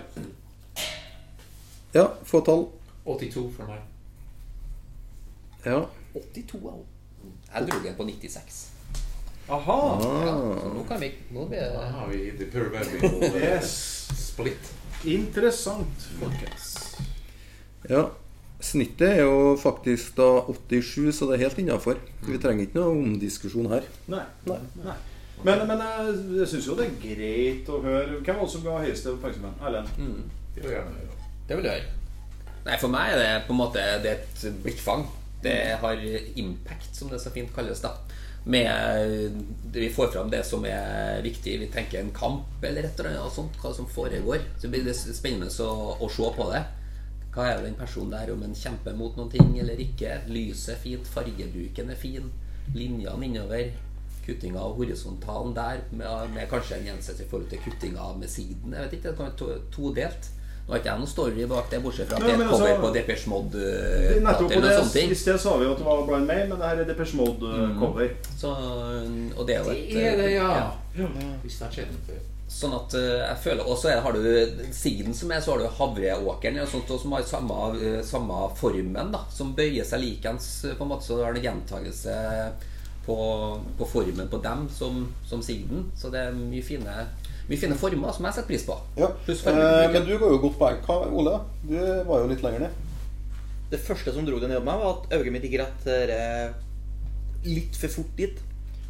[1.93, 2.65] Ja, få tall.
[3.05, 3.79] 82 for meg.
[5.65, 5.83] Ja.
[6.15, 6.81] 82 av
[7.53, 8.59] Jeg dro den på 96.
[9.49, 9.77] Aha!
[10.01, 10.59] Ja, Ah.
[10.59, 14.07] så nå kan vi Nå blir Da har vi the uh, Yes.
[14.17, 14.73] split.
[15.05, 16.95] Interessant, folkens.
[17.89, 18.09] ja.
[18.57, 21.99] Snittet er jo faktisk da 87, så det er helt innafor.
[22.25, 23.85] Vi trenger ikke noe omdiskusjon her.
[24.09, 24.23] Nei.
[24.49, 24.95] Nei.
[25.45, 28.63] Men, men jeg, jeg syns jo det er greit å høre Hvem var det som
[28.65, 29.59] ga høyeste oppmerksomhet?
[29.69, 29.91] Erlend?
[30.57, 30.79] Gjøre.
[31.45, 31.91] Det vil jeg gjøre.
[32.65, 35.05] Nei, for meg er det på en måte Det er et blikkfang.
[35.43, 36.01] Det har
[36.41, 37.83] impact, som det så fint kalles.
[37.85, 37.93] da
[38.49, 39.37] Med
[39.75, 41.59] Vi får fram det som er viktig.
[41.61, 43.61] Vi tenker en kamp eller et eller annet sånt.
[43.61, 44.41] Hva som foregår.
[44.57, 46.65] Så blir det spennende å, å se på det.
[47.37, 50.15] Hva er den personen der, om en kjemper mot noen ting eller ikke?
[50.33, 52.31] Lyset er fint, fargebruken er fin,
[52.73, 53.67] linjene innover.
[54.25, 58.73] Kuttinga av horisontalen der, med, med kanskje en gjensett i forhold til kuttinga med siden.
[58.73, 60.31] Jeg vet ikke, det kan være to- todelt.
[60.65, 62.71] Nå har ikke jeg noen story bak det, bortsett fra at det er et cover
[62.73, 63.51] altså- på Depeche Mode.
[63.53, 65.11] Det eh, er.
[65.13, 67.15] I sted sa vi jo at det var Blind May, men det her er Depeche
[67.21, 68.09] Mode-cover.
[68.41, 69.31] Mm.
[69.37, 70.49] og det er jo et Det er det, ja.
[70.97, 71.07] ja.
[71.45, 71.61] Hvis
[72.47, 75.77] Sånn at eh, jeg føler Og så har du siden som er, så har du
[75.79, 79.25] havreåkeren og sånt, og som har samme, eh, samme formen, da.
[79.33, 81.03] Som bøyer seg likens, eh, på en måte.
[81.07, 82.15] Så du har en gjentagelse
[83.07, 83.17] på,
[83.79, 85.89] på formen på dem som, som sigden.
[85.99, 86.95] Så det er mye fine,
[87.49, 88.79] mye fine former som jeg setter pris på.
[88.99, 89.11] Ja.
[89.27, 91.35] Pluss Eh, men du går jo godt på Hva, Ole?
[91.67, 91.77] Du
[92.07, 92.83] var jo litt lenger ned.
[93.67, 95.87] Det første som dro det ned på meg, var at øyet mitt gikk rett
[97.47, 98.39] litt for fort dit.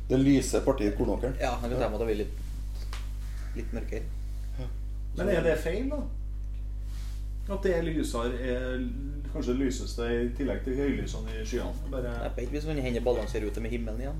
[0.07, 1.35] Det lyse partiet Kornåkeren.
[1.41, 2.35] Ja, jeg kan ta med at det blir litt,
[3.57, 4.03] litt mørkere.
[5.17, 5.99] Men er det feil, da?
[7.53, 8.81] At det er lysere er
[9.33, 11.71] kanskje det lyseste i tillegg til høylysene i skyene?
[11.85, 14.19] Jeg Bare, vet ikke hvis man hender balanserer ute med himmelen igjen.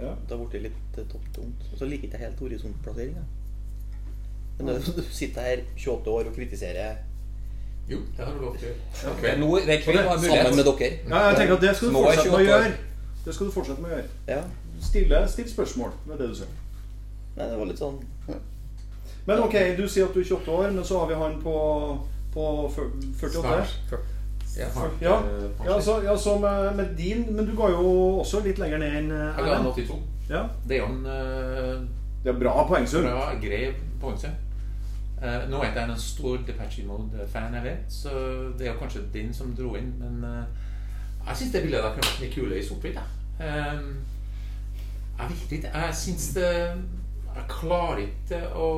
[0.00, 0.10] ja.
[0.28, 1.68] Det har blitt litt eh, topptungt.
[1.72, 3.22] Og så liker ikke helt horisontplasseringa.
[4.58, 6.96] Men når du sitter her 28 år og kritiserer
[7.88, 8.74] Jo, det har du lov til.
[9.22, 11.76] Det er nå- det er kveld, har sammen med dere ja, jeg tenker at det
[11.76, 12.72] skal du fortsette med å gjøre.
[13.24, 14.08] Det skal du fortsette med å gjøre.
[14.28, 14.42] Ja.
[14.82, 16.50] Stille, still spørsmål med det du sier.
[17.38, 17.96] Nei, det var litt sånn
[19.28, 21.56] Men ok, du sier at du er 28 år, men så har vi han på,
[22.32, 23.42] på 48.
[23.42, 23.76] Snart.
[23.92, 24.70] Ja.
[25.00, 28.58] Ja, Eh, ja, så, ja, så med, med din Men du ga jo også litt
[28.58, 29.68] lenger ned enn eh, Jeg ga Erlend.
[29.76, 29.98] 82.
[30.32, 31.84] Ja, Det er jo en eh,
[32.24, 33.04] det er bra poengsum.
[33.06, 33.68] bra, grei
[34.00, 34.30] poengsum.
[35.22, 38.10] Uh, nå er ikke jeg en stor Depache Mode-fan, jeg vet, så
[38.58, 41.94] det er jo kanskje din som dro inn, men uh, jeg syns det bildet der
[41.94, 43.00] kunne vært litt kule i sort-hvitt.
[43.40, 43.88] Ehm,
[45.18, 45.72] jeg vet ikke.
[45.74, 48.68] Jeg syns det Jeg klarer ikke å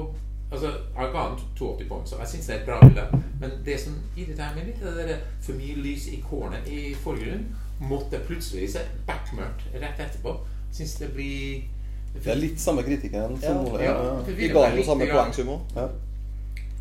[0.53, 0.67] Altså,
[0.99, 3.05] Jeg ga den 82 poeng, så jeg syns det er et bra bilde.
[3.41, 6.95] Men det som irriterer meg litt, er det der for mye lys i kornet i
[6.95, 7.47] forgrunnen.
[7.81, 10.35] Måtte plutselig se bekmørkt rett etterpå.
[10.73, 11.63] Syns det blir
[12.15, 13.83] Det er litt samme kritikken Ja, som Ole.
[13.85, 13.93] ja.
[14.05, 14.17] Ja.
[14.27, 15.61] Vi ga jo samme poengsum òg.
[15.77, 15.89] Ja.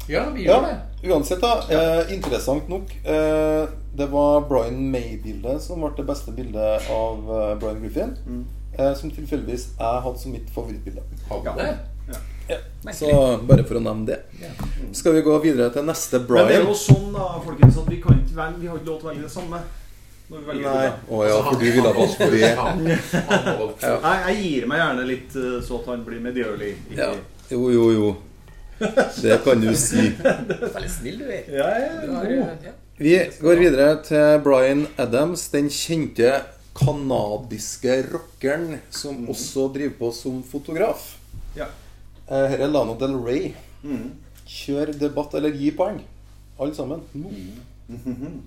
[0.10, 1.12] Ja, vi gjør Ja, det.
[1.12, 1.52] uansett, da.
[1.70, 2.90] Eh, interessant nok.
[3.06, 3.68] Eh,
[3.98, 8.16] det var Brian May-bildet som ble det beste bildet av eh, Brian Griffin.
[8.80, 11.02] Eh, som tilfeldigvis jeg hadde som mitt favorittbilde.
[11.30, 11.78] Hadde
[12.96, 13.10] Så
[13.50, 14.20] bare for å nevne det.
[14.96, 16.48] Skal vi gå videre til neste Brian?
[16.48, 18.90] Men det er jo sånn da, folkens, at vi kan ikke velge Vi har ikke
[18.90, 19.60] lov til å velge det samme.
[20.30, 20.88] Når vi Nei.
[20.88, 22.42] Å oh, ja, for du ville ha valgt fordi
[24.06, 26.74] Nei, jeg gir meg gjerne litt eh, så at han blir medgjørlig.
[26.98, 27.10] Ja.
[27.50, 28.12] Jo, jo, jo.
[29.20, 30.06] Det kan du si.
[30.76, 31.50] Veldig snill du er.
[31.50, 32.30] Ja, er Du god.
[32.30, 32.76] eh, ja.
[33.00, 36.44] Vi går videre til Bryan Adams, den kjente
[36.78, 41.16] kanadiske rockeren som også driver på som fotograf.
[41.58, 41.68] Ja.
[42.30, 43.54] Eh, Her er Lano Del Rey.
[43.84, 44.12] Mm.
[44.50, 46.00] Kjør debatt eller gi poeng.
[46.60, 47.02] Alle sammen.
[47.14, 48.42] Mhm.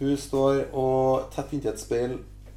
[0.00, 2.14] Hun står og tett inntil et speil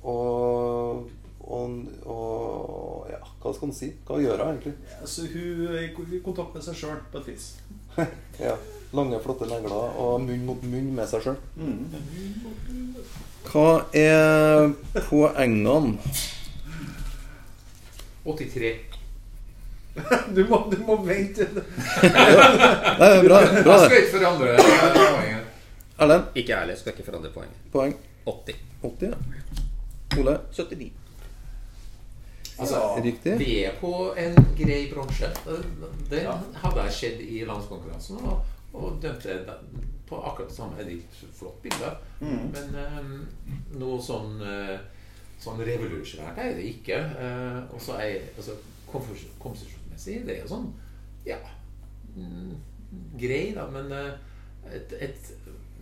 [0.08, 1.10] og,
[1.44, 1.74] og,
[2.08, 3.90] og Ja, hva skal man si?
[4.08, 4.74] Hva gjør hun egentlig?
[5.04, 7.50] Så hun er i kontakt med seg sjøl på et vis.
[8.40, 8.56] Ja,
[8.94, 11.38] Lange, flotte negler og munn mot munn med seg sjøl.
[11.58, 12.96] Mhm.
[13.50, 14.72] Hva er
[15.10, 15.98] poengene?
[18.24, 18.93] 83.
[20.36, 21.46] Du må, du må vente.
[21.54, 23.42] Nei, det er bra.
[23.64, 25.52] bra Jeg skal ikke forandre poenget.
[26.02, 26.76] Erlend, Ikke jeg heller.
[26.80, 27.60] Skal ikke forandre poenget.
[27.72, 27.94] poeng
[28.26, 28.56] 80.
[28.84, 29.14] 80.
[29.14, 30.20] ja.
[30.22, 30.92] Ole, 79.
[32.60, 33.36] Altså, riktig.
[33.40, 35.30] vi er på en grei bronse.
[36.10, 36.36] Det Ja.
[36.64, 40.78] hadde jeg skjedd i landskonkurransen og, og dømte den på akkurat det samme.
[40.78, 41.90] Det er et flott bilde.
[42.20, 43.14] Men um,
[43.82, 44.78] noe sånn eh,
[45.44, 46.98] Sånn revolusjonært er det ikke.
[47.20, 48.54] Uh, og så er altså,
[48.88, 49.26] komfort-
[49.94, 50.70] komposisjonsmessig det er jo sånn
[51.28, 51.40] Ja
[52.16, 52.56] mm,
[53.18, 55.32] Grei, da, men eh, et, et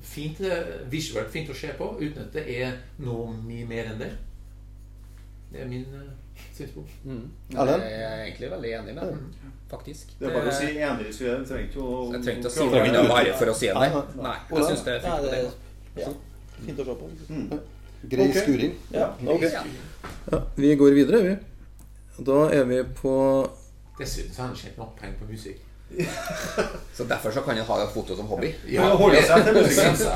[0.02, 4.00] fint eh, visuelt fint å se på uten at det er noe mye mer enn
[4.00, 4.10] det.
[5.52, 6.08] Det er min uh,
[6.56, 6.94] synspunkt.
[7.52, 10.16] Ja, Jeg er egentlig veldig enig med den, faktisk.
[10.18, 12.56] Det er bare å si enig, så jeg trenger ikke å Jeg trenger ikke å
[12.56, 13.92] si noe annet bare for å si det.
[14.24, 15.28] Nei, jeg syns det er fint.
[15.28, 15.44] det det.
[15.44, 16.16] er ja,
[16.64, 17.62] fint å se på.
[18.16, 18.42] Grei okay.
[18.42, 18.78] skuring.
[18.96, 19.12] Ja.
[19.36, 19.52] okay.
[19.52, 19.66] Ja.
[20.32, 21.36] Ja, vi går videre, vi.
[22.32, 23.16] Da er vi på
[24.00, 25.60] Dessuten så har han tjent nok penger på musikk.
[26.96, 28.54] Så derfor så kan han ha foto som hobby.
[28.72, 30.08] Ja, holde seg til musikken.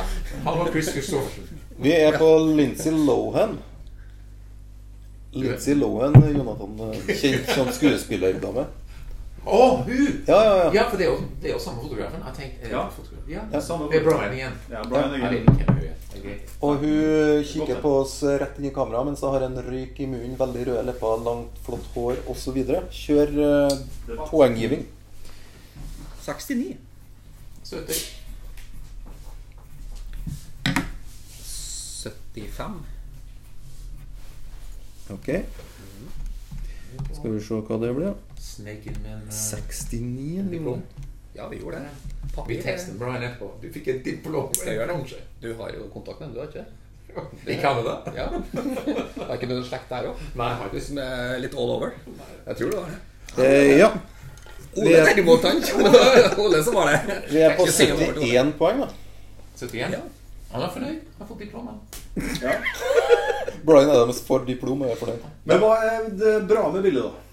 [0.46, 1.50] Han var Chris Christoffersen.
[1.78, 3.58] Vi er på Lindsay Lohan.
[5.36, 8.66] Lindsay Lohan, Jonathan, eh, kjent som skuespillerdame.
[9.46, 10.24] Å, hun!
[10.26, 10.70] Ja, ja, ja.
[10.74, 12.22] Ja, for det er jo, det er jo samme fotografen.
[12.26, 12.90] Jeg tenkte, er det Ja.
[12.90, 13.30] fotograf?
[13.30, 14.56] Ja, Ja, samme Det er Brian igjen.
[14.72, 15.76] Ja, Brian ja.
[16.26, 16.50] greit.
[16.62, 20.08] Og hun kikker på oss rett inn i kamera mens hun har en røyk i
[20.10, 22.58] munnen, veldig røde lepper, langt, flott hår osv.
[22.90, 24.86] Kjør uh, poenggiving.
[26.26, 26.78] 69.
[27.66, 28.06] 70.
[32.34, 32.86] 75.
[35.14, 35.30] Ok.
[37.14, 38.16] Skal vi se hva det blir.
[38.46, 40.82] Snek inn med en eh, 69 diplom.
[41.36, 42.44] Ja, vi gjorde det.
[42.48, 43.50] Vi testet Brian etterpå.
[43.62, 44.52] Du fikk et diplom.
[44.56, 44.98] Skal gjøre det?
[45.00, 45.22] Kanskje.
[45.42, 46.82] Du har jo kontakt med ham, du har ikke det?
[47.54, 47.96] I Canada?
[48.16, 48.28] Ja.
[49.28, 50.24] Har ikke noen slekt der òg?
[50.36, 50.50] Nei,
[50.84, 51.96] som er litt all over?
[52.46, 53.00] Jeg tror det var det.
[53.46, 53.90] Eh, ja.
[54.76, 55.62] Ole derimot, han.
[56.44, 57.20] Ole som var det.
[57.32, 58.34] Vi er på Ikke sikker på hvor det var.
[58.36, 58.90] 71 poeng, da.
[59.56, 59.96] 71.
[59.96, 60.02] Ja.
[60.56, 61.00] Han er fornøyd.
[61.16, 61.68] Han har fått diplom.
[61.72, 61.78] han.
[63.66, 65.30] Brian Adams får diplom og er fornøyd.
[65.48, 67.25] Men hva er det bra med bildet, da?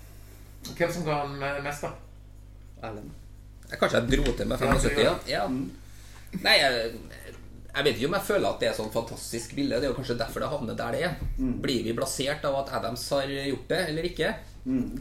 [0.77, 1.93] Hvem som ga han eh, mest, da?
[2.89, 3.11] Erlend.
[3.73, 4.99] Kanskje jeg dro til med 75?
[5.01, 5.13] Ja.
[5.31, 5.45] ja.
[6.43, 6.93] Nei, jeg,
[7.73, 9.79] jeg vet ikke om jeg føler at det er sånn fantastisk bilde.
[9.81, 11.15] Det er jo kanskje derfor det havner der det er.
[11.65, 14.33] Blir vi blasert av at Adams har gjort det, eller ikke?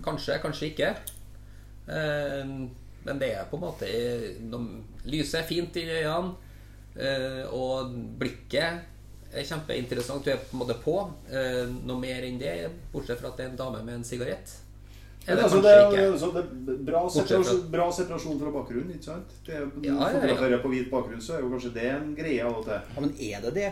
[0.05, 0.93] Kanskje, kanskje ikke.
[1.91, 2.53] Eh,
[3.03, 3.87] Men det er på en måte
[5.09, 6.35] Lyset er fint i øynene,
[6.95, 8.87] eh, og blikket
[9.33, 10.23] er kjempeinteressant.
[10.23, 10.95] Du er på en måte på.
[11.31, 12.55] Eh, Noe mer enn det,
[12.93, 14.53] bortsett fra at det er en dame med en sigarett.
[15.21, 18.93] Er Men det altså, det er, altså, det er bra, separasjon, bra separasjon fra bakgrunnen,
[18.95, 19.33] ikke sant?
[19.45, 20.57] Det er, Ja, ja, ja.
[20.63, 22.79] På hvit bakgrunn, så er jo kanskje det en greie av og til.
[22.95, 23.67] Ja, men er det det?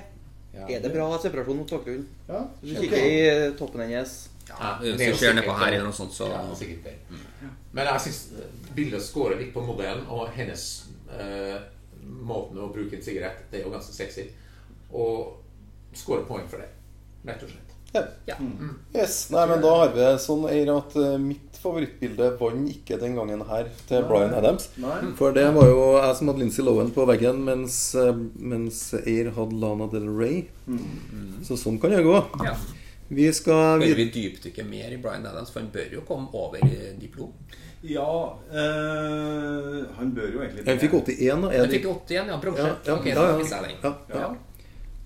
[0.54, 0.68] Ja.
[0.68, 2.06] Er det bra separasjon mot bakgrunnen?
[2.28, 4.14] Ja, Hvis du kikker i toppen hennes
[4.50, 6.86] Ja, det skjer hvis jo du ser nedpå her eller noe sånt, så Ja, sikkert
[6.86, 6.96] det.
[7.72, 8.22] Men jeg syns
[8.78, 10.66] bildet scorer litt på modellen, og hennes
[11.14, 11.58] eh,
[12.06, 14.30] måten å bruke en sigarett Det er jo ganske sexy.
[14.94, 15.38] Og
[15.98, 16.70] scorer poeng for det,
[17.26, 17.69] rett og slett.
[17.94, 18.04] Ja.
[18.30, 18.36] Ja.
[18.94, 19.30] Yes.
[19.34, 23.42] Nei, men da har vi sånn Eir, at eh, mitt favorittbilde vant ikke den gangen
[23.50, 24.70] her til Bryan Adams.
[24.80, 25.00] Nei.
[25.20, 29.34] For det var jo jeg som hadde Lindsay Lohan på veggen, mens, eh, mens Eir
[29.36, 30.44] hadde Lana Del Rey.
[31.48, 32.20] Så sånn kan det gå.
[32.46, 32.56] ja.
[33.10, 36.62] Vi skal Bør vi dypdykke mer i Bryan Adams, for han bør jo komme over
[36.62, 37.32] i diplom.
[37.82, 41.52] Ja øh, Han bør jo egentlig Han fikk 81, da.
[41.62, 42.38] Han fikk 81, ja.
[42.44, 42.62] Bronse.
[42.62, 43.22] Ja, ja, okay, ja,
[43.82, 43.94] ja.
[44.14, 44.28] Ja.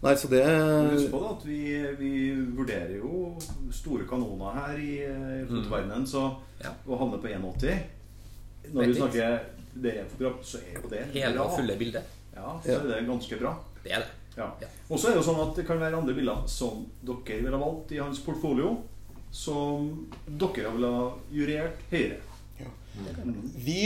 [0.04, 0.44] Nei, så det
[0.92, 1.60] Husk på da at vi,
[2.00, 2.12] vi
[2.58, 3.38] vurderer jo
[3.72, 6.26] store kanoner her i, i fotoverdenen, så
[6.64, 6.74] Ja.
[6.88, 7.78] å havne på 1,80
[8.74, 9.40] Når Vet vi snakker
[9.84, 11.46] det er fotograf, så er jo det Hele bra.
[11.48, 12.04] og fulle bildet.
[12.36, 13.54] Ja, så er det ganske bra.
[13.84, 14.12] Det er det.
[14.38, 14.48] Ja.
[14.62, 14.68] Ja.
[14.90, 17.58] Og så er det jo sånn at det kan være andre bilder som dere ville
[17.62, 18.76] valgt i hans portfolio,
[19.34, 19.90] som
[20.28, 22.20] dere ville ha jurert høyere.
[22.60, 22.70] Ja.
[23.66, 23.80] Vi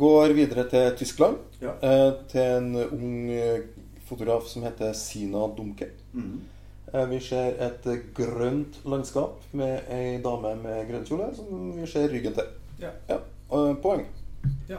[0.00, 1.36] går videre til Tyskland.
[1.60, 1.74] Ja.
[1.82, 3.60] eh, Til en ung eh,
[4.10, 5.88] fotograf som heter Sina Dumke.
[6.12, 6.40] Mhm.
[6.92, 7.84] Eh, Vi ser et
[8.16, 12.48] grønt landskap med ei dame med grønn kjole som vi ser ryggen til.
[12.82, 12.90] Ja.
[13.08, 13.18] Ja,
[13.82, 14.06] Poeng.
[14.68, 14.78] ja.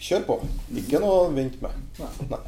[0.00, 0.36] Kjør på.
[0.80, 1.74] Ikke noe å vente med.
[1.98, 2.28] Nei.
[2.30, 2.38] Nei.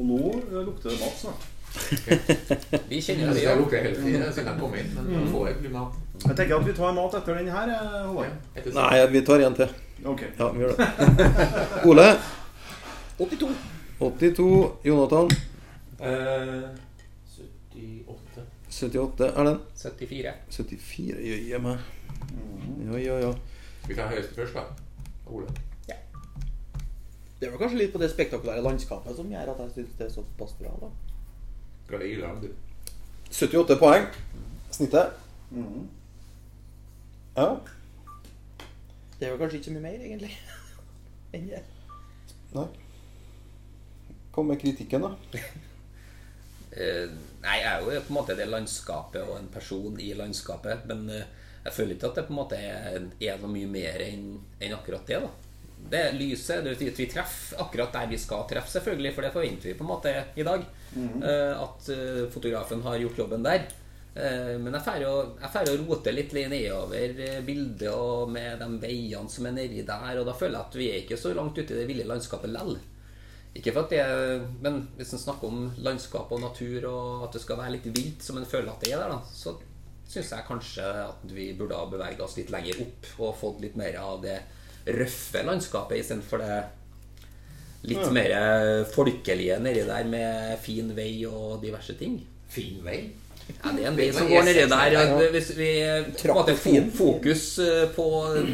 [0.00, 1.46] Og nå eh, lukter det mat snart.
[2.90, 3.54] Vi kjenner Jeg det, skal ja.
[3.60, 5.94] lukke hele tiden siden jeg kom inn, men nå får jeg bli mat.
[6.24, 8.74] Jeg tenker at vi tar mat etter den her, eh, Håvard.
[8.74, 9.70] Nei, vi tar en til.
[10.10, 10.32] Okay.
[10.40, 10.88] Ja, vi gjør det.
[11.92, 12.08] Ole.
[13.20, 13.48] 82.
[14.00, 14.72] 82.
[14.84, 15.30] Jonathan.
[16.00, 16.68] Eh,
[17.26, 18.42] 78.
[18.70, 19.58] 78 er den.
[19.76, 20.32] 74.
[20.50, 21.16] 74.
[21.28, 21.78] Jøye meg.
[22.86, 23.34] Ja, ja, ja.
[23.88, 24.64] Vi ta høyeste først, da?
[25.26, 25.52] Ole.
[25.88, 25.98] Ja.
[27.40, 30.06] Det er vel kanskje litt på det spektakulære landskapet som gjør at jeg syns det
[30.08, 30.72] er såpass bra.
[30.80, 30.90] da.
[32.00, 32.48] Irland, du.
[33.30, 34.06] 78 poeng.
[34.70, 35.12] Snittet.
[35.50, 35.88] Mhm.
[37.36, 37.56] Ja.
[39.18, 40.38] Det er vel kanskje ikke så mye mer, egentlig.
[41.36, 41.66] enn det.
[42.54, 42.70] Nei.
[44.40, 45.14] Kom med kritikken, da.
[46.70, 47.08] Eh,
[47.42, 50.84] nei, jeg er jo på en måte det landskapet og en person i landskapet.
[50.86, 51.24] Men eh,
[51.64, 54.28] jeg føler ikke at det på en måte er, er noe mye mer enn
[54.62, 55.18] enn akkurat det.
[55.18, 56.62] da Det er lyset.
[56.62, 59.12] Det betyr at vi treffer akkurat der vi skal treffe, selvfølgelig.
[59.16, 60.64] For det forventer vi på en måte i dag.
[60.94, 63.66] Eh, at eh, fotografen har gjort jobben der.
[64.14, 69.58] Men jeg drar og roter rote litt nedover bildet og med de veiene som er
[69.58, 70.22] nedi der.
[70.22, 72.54] Og da føler jeg at vi er ikke så langt ute i det ville landskapet
[72.54, 72.78] lell.
[73.58, 74.02] Ikke for at det
[74.62, 78.22] Men hvis en snakker om landskap og natur, og at det skal være litt vilt,
[78.22, 79.56] som en føler at det er der, da, så
[80.10, 83.76] syns jeg kanskje at vi burde ha beveget oss litt lenger opp og fått litt
[83.78, 84.40] mer av det
[84.90, 86.60] røffe landskapet istedenfor det
[87.90, 88.32] litt mer
[88.92, 92.18] folkelige nedi der med fin vei og diverse ting.
[92.50, 92.98] Fin vei.
[93.50, 95.30] Ja, det er en vei som går nedi der.
[95.34, 95.70] Hvis vi
[96.34, 98.04] måte fo- Fokus eh, på,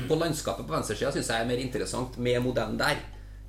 [0.09, 3.01] på landskapet på venstresida syns jeg er mer interessant med modellen der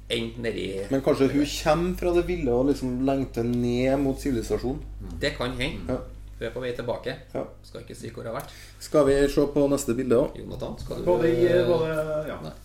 [0.10, 4.80] enn nedi Men kanskje hun kommer fra det ville og liksom lengter ned mot sivilisasjonen?
[5.20, 5.84] Det kan hende.
[5.90, 5.98] Ja.
[6.38, 7.16] Hun er på vei tilbake.
[7.34, 7.44] Ja.
[7.66, 8.54] Skal ikke si hvor hun har vært.
[8.80, 10.38] Skal vi se på neste bilde òg?
[10.38, 11.92] Jonathan, skal du Både i både,
[12.30, 12.38] ja.
[12.46, 12.56] Nei.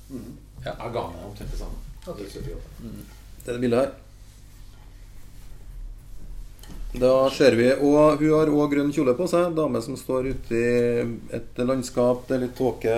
[0.62, 1.80] Jeg ga meg omtrent det samme.
[2.06, 3.92] Det er det bildet her.
[6.92, 9.54] Da ser vi Og hun har òg grønn kjole på seg.
[9.56, 12.26] Dame som står ute i et landskap.
[12.28, 12.96] Det er litt tåke.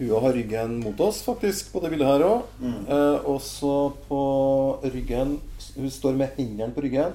[0.00, 2.42] Hun har ryggen mot oss, faktisk, på det bildet her òg.
[2.64, 4.20] Eh, også på
[4.84, 5.36] ryggen
[5.76, 7.12] Hun står med hendene på ryggen,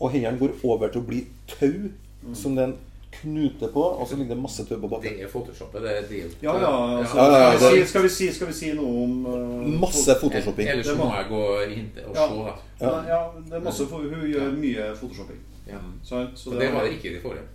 [0.00, 1.90] og hendene går over til å bli tau
[2.36, 2.76] som det er en
[3.10, 6.30] knute på, og så ligger det masse tau på Det er photoshoppet, Det er deal.
[6.42, 8.72] Ja, ja, altså, Ja, ja, ja, skal, vi si, skal, vi si, skal vi si
[8.76, 10.68] noe om uh, Masse photoshopping.
[10.68, 11.42] Ellers så må jeg gå
[11.72, 12.28] inn og Ja.
[12.28, 12.54] se, da.
[12.80, 12.92] Ja.
[13.08, 15.40] ja, det er masse, for hun gjør mye photoshopping.
[15.66, 15.80] Ja.
[16.04, 17.48] Så Så det var det ikke i de forrige.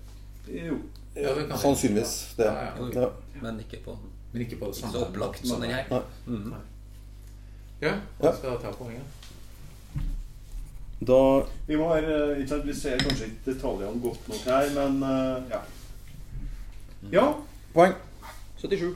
[0.67, 0.75] Jo.
[1.15, 1.57] Ja, det kan.
[1.57, 2.33] Sannsynligvis.
[2.37, 2.45] Det.
[2.45, 3.01] Ja, ja.
[3.01, 3.07] Ja.
[3.41, 3.95] Men ikke på
[4.35, 4.91] Men ikke på det samme.
[4.93, 6.01] så opplagt som den her.
[6.25, 6.53] Mhm.
[7.81, 8.31] Ja, Ja.
[8.35, 9.03] skal jeg ta poenget.
[11.07, 11.19] Da
[11.67, 15.49] Vi, må, være- ikke sant, vi ser kanskje ikke detaljene godt nok her, men uh,
[15.49, 15.59] ja.
[17.11, 17.25] Ja.
[17.73, 17.93] Poeng.
[18.57, 18.95] 77.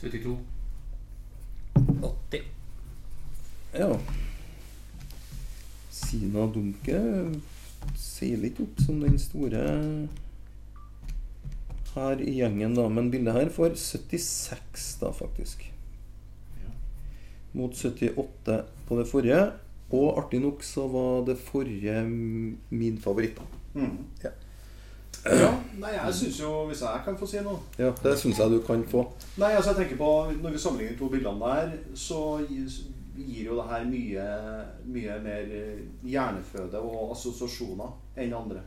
[0.00, 0.38] 72.
[2.32, 2.42] 80.
[3.74, 3.88] Ja.
[5.90, 7.00] Sina Dunke
[7.96, 9.62] seiler ikke opp som den store
[11.96, 12.86] her i gjengen, da.
[12.92, 15.66] Men bildet her får 76, da, faktisk.
[17.56, 19.44] Mot 78 på det forrige.
[19.96, 23.38] Og artig nok så var det forrige min favoritt.
[23.74, 24.02] Mm.
[24.24, 24.34] Ja.
[25.26, 25.48] Ja,
[25.80, 28.60] nei, jeg syns jo, hvis jeg kan få si noe Ja, det syns jeg du
[28.66, 29.02] kan få.
[29.40, 33.56] Nei, altså jeg tenker på Når vi sammenligner de to bildene der, så gir jo
[33.58, 34.26] det her mye,
[34.92, 35.50] mye mer
[36.04, 38.62] hjerneføde og assosiasjoner enn andre.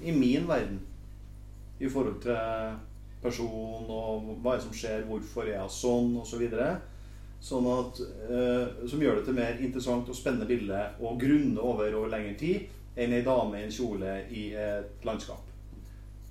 [0.00, 0.80] I min verden.
[1.80, 2.76] I forhold til
[3.22, 6.44] person og hva er det som skjer, hvorfor er jeg sånn, osv.
[7.40, 7.98] Så sånn at,
[8.30, 12.36] eh, som gjør det til mer interessant og spennende bilde å grunne over over lengre
[12.38, 15.42] tid enn ei dame i en kjole i et landskap.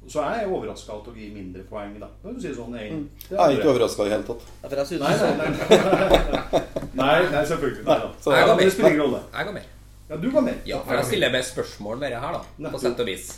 [0.06, 2.10] Så jeg er overraska at å gi mindre poeng, da.
[2.22, 4.44] Kan du si sånn, enn det Jeg er ikke overraska i det hele tatt.
[4.62, 6.62] Ja, for jeg synes Nei, nei, nei.
[7.02, 7.86] nei, nei selvfølgelig.
[7.88, 8.12] Nei, da.
[8.22, 9.00] Så, Jeg ga mer.
[9.00, 9.72] går mer.
[10.10, 10.62] Ja, du går med.
[10.70, 12.70] Ja, for jeg stiller mer spørsmål med det her, da.
[12.70, 13.32] På sett og vis.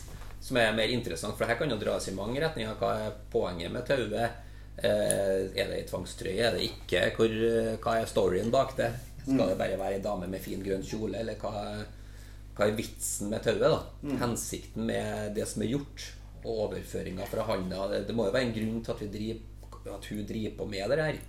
[0.47, 1.35] Som er mer interessant.
[1.35, 2.77] For her kan jo dras i mange retninger.
[2.79, 4.43] Hva er poenget med tauet?
[4.77, 6.39] Eh, er det ei tvangstrøye?
[6.47, 7.01] Er det ikke?
[7.17, 8.91] Hvor, eh, hva er storyen bak det?
[9.25, 11.19] Skal det bare være ei dame med fin grønn kjole?
[11.19, 11.51] Eller hva,
[12.55, 13.59] hva er vitsen med tauet?
[13.65, 13.81] da?
[14.21, 16.05] Hensikten med det som er gjort,
[16.45, 17.87] og overføringa fra handa.
[17.91, 20.65] Det, det må jo være en grunn til at, vi driver, at hun driver på
[20.71, 21.19] med det her.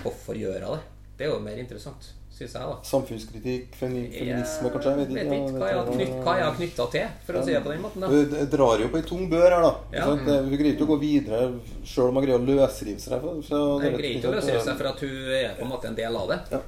[0.00, 0.82] Hvorfor gjør hun det?
[1.18, 2.76] Det er jo mer interessant, syns jeg, da.
[2.90, 4.92] Samfunnskritikk, femi- feminisme, kanskje?
[4.92, 7.52] Jeg Jeg vet ikke hva jeg knytt- hva jeg har knytta til, for å si
[7.56, 8.00] det på den måten.
[8.00, 9.72] da Hun drar jo på ei tung bør her, da.
[9.92, 10.04] Ja.
[10.10, 11.42] Hun greier ikke å gå videre
[11.84, 14.76] sjøl om hun greier å løsrive seg fra, fra Jeg greier ikke å løsrive seg
[14.76, 16.40] for at hun er på en måte en del av det.
[16.52, 16.60] Ja.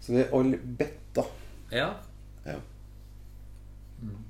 [0.00, 1.24] Så det er alle betta.
[1.72, 1.90] Ja.
[2.46, 2.54] Ja.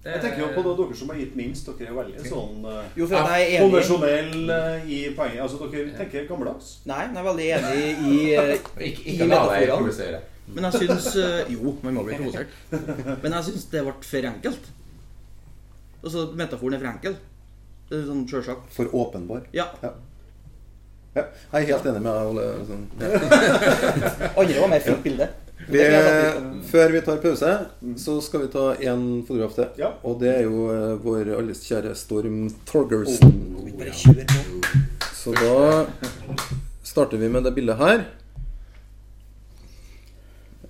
[0.06, 1.66] Det, Jeg tenker jo på det, dere som har gitt minst.
[1.66, 5.40] Dere er veldig sånn eh, Jo, for jeg er enig konvensjonell eh, i poenget.
[5.42, 6.68] Altså, dere tenker gammeldags.
[6.86, 8.52] Nei, jeg er veldig enig i, eh,
[8.86, 10.20] Ikke, i ikke deg metaforene.
[10.54, 12.52] Men jeg syns eh, Jo, man må bli provosert.
[13.22, 14.68] Men jeg syns det ble for enkelt.
[16.02, 17.16] Altså, metaforen er for enkel.
[17.86, 18.68] Det er sånn sjølsagt.
[18.74, 19.48] For åpenbar.
[19.54, 19.66] Ja.
[19.82, 19.94] Ja.
[21.16, 21.24] ja.
[21.24, 22.46] Jeg er helt enig med deg, Ole.
[22.68, 22.86] Sånn.
[23.00, 23.10] Ja.
[24.38, 25.28] Andre var mer fint bilde.
[25.66, 25.80] Vi,
[26.68, 27.52] før vi tar pause,
[27.98, 29.70] så skal vi ta én fotograf til.
[29.80, 29.94] Ja.
[30.06, 33.32] Og det er jo eh, vår alles kjære Storm Torgersen.
[33.56, 34.68] Oh, oh.
[35.16, 35.86] Så da
[36.86, 38.04] starter vi med det bildet her.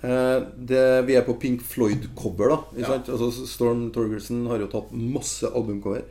[0.03, 2.57] Eh, det, vi er på Pink Floyd-cover, da.
[2.75, 2.87] Ikke Ja.
[2.97, 3.09] sant?
[3.09, 6.03] Altså, Storm Torgerson har jo tatt masse albumcover.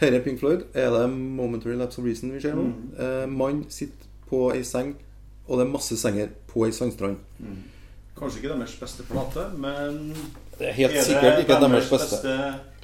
[0.00, 0.64] Her er Pink Floyd.
[0.74, 2.72] Er det Momentary Lapse of Reason vi ser nå?
[2.98, 4.96] Eh, mann sitter på ei seng,
[5.48, 7.16] og det er masse senger på ei sandstrand.
[8.16, 10.14] Kanskje ikke deres beste plate, men
[10.58, 12.28] Det er helt er det sikkert ikke deres deres beste.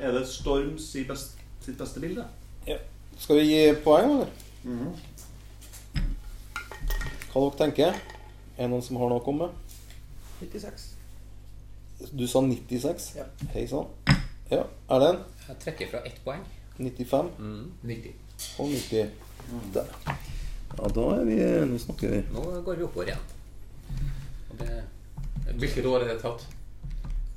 [0.01, 2.25] Er det Storm sitt beste, sitt beste bilde?
[3.19, 4.27] Skal vi gi poeng, eller?
[7.33, 9.51] Hva dere tenker Er det noen som har noe å komme med?
[10.41, 10.95] 96.
[12.13, 13.15] Du sa 96?
[13.17, 13.25] Ja.
[13.53, 13.87] Hei sann.
[14.51, 14.63] Ja.
[14.89, 15.25] Erlend?
[15.49, 16.45] Jeg trekker fra ett poeng.
[16.79, 17.73] 95 Mm.
[17.83, 18.13] 90.
[18.59, 19.11] og 90.
[19.75, 19.85] Der.
[20.79, 21.37] Ja, da er vi
[21.67, 22.21] Nå snakker vi.
[22.33, 23.25] Nå går vi oppover igjen.
[24.51, 24.85] Og det,
[25.59, 26.47] Hvilket år er det tatt?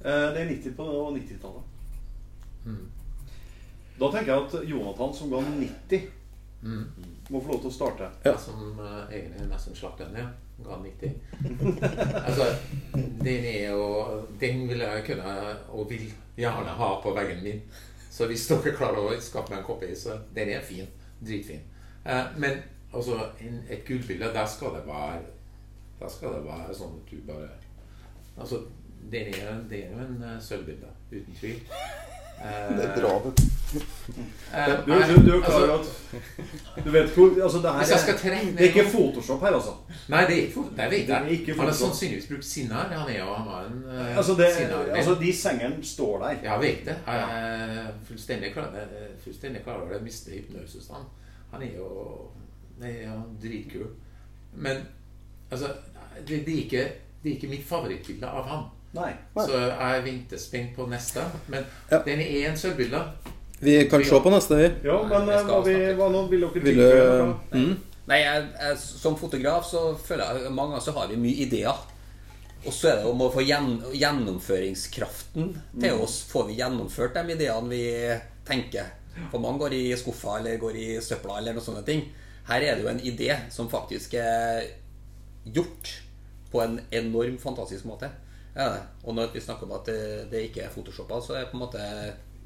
[0.05, 0.83] Eh, Det er 90 på
[1.15, 1.63] 90-tallet.
[3.99, 6.01] Da tenker jeg at Jonathan, som ga 90,
[7.29, 8.09] må få lov til å starte.
[8.25, 8.37] Ja.
[8.37, 8.79] Som
[9.11, 10.27] egentlig egentlig nesten en den ned.
[10.65, 11.11] 90.
[12.25, 12.45] altså,
[13.23, 13.85] den er jo
[14.41, 15.35] Den vil jeg kunne,
[15.69, 17.61] og vil gjerne ha på veggen min.
[18.11, 20.87] Så hvis dere klarer å skaffe meg en kopi, så den er fin.
[21.21, 21.61] Dritfin.
[22.05, 25.21] Eh, men altså, en, et gullbilde, der skal det være
[26.01, 27.49] Der skal det være sånn at du bare
[28.41, 28.63] Altså,
[29.11, 31.59] den er, den er jo en uh, sølvbilde, uten tvil.
[32.41, 33.43] Eh, Det er bra, vet du.
[34.53, 34.91] eh, Du,
[35.25, 36.17] du, er klar over altså,
[36.75, 39.75] at Du vet hvor altså det, her er, det er ikke Photoshop her, altså.
[40.09, 42.89] Nei, det er ikke det vet Det er ikke Han har sannsynligvis brukt sinnar.
[42.93, 46.35] Han er jo han var en uh, Altså, det, sinnar- altså De sengene står der.
[46.43, 46.97] Jeg vet det.
[47.07, 50.03] Jeg er fullstendig klar, jeg er fullstendig klar over det.
[50.03, 50.89] Mister hypnosis.
[50.93, 51.05] Han,
[51.51, 51.87] han er jo
[52.81, 53.87] det er dritkul.
[54.53, 54.77] Men
[55.51, 55.67] altså
[56.27, 56.83] det, det, er ikke,
[57.23, 58.63] det er ikke mitt favorittbilde av ham.
[58.95, 59.11] Nei.
[59.37, 61.23] Så jeg er vinterspent på neste.
[61.47, 62.01] Men Ja.
[62.05, 63.05] den er en sølvbilde.
[63.61, 64.67] Vi kan se på neste, vi.
[64.83, 67.73] Ja, men vi eh, hva, vi, hva nå vil dere Vil du mm.
[68.09, 71.83] Nei, jeg, jeg, Som fotograf så føler jeg mange ganger så har vi mye ideer.
[72.65, 76.19] Og så er det om å få gjen, gjennomføringskraften til oss.
[76.29, 77.85] Får vi gjennomført de ideene vi
[78.45, 78.97] tenker?
[79.31, 82.03] For mange går i skuffa eller går i søpla eller noen sånne ting.
[82.49, 84.65] Her er det jo en idé som faktisk er
[85.45, 85.93] gjort
[86.51, 88.09] på en enorm fantastisk måte.
[88.55, 88.73] Ja,
[89.05, 91.65] og når vi snakker om at det, det ikke er photoshoppa, så er på en
[91.65, 91.85] måte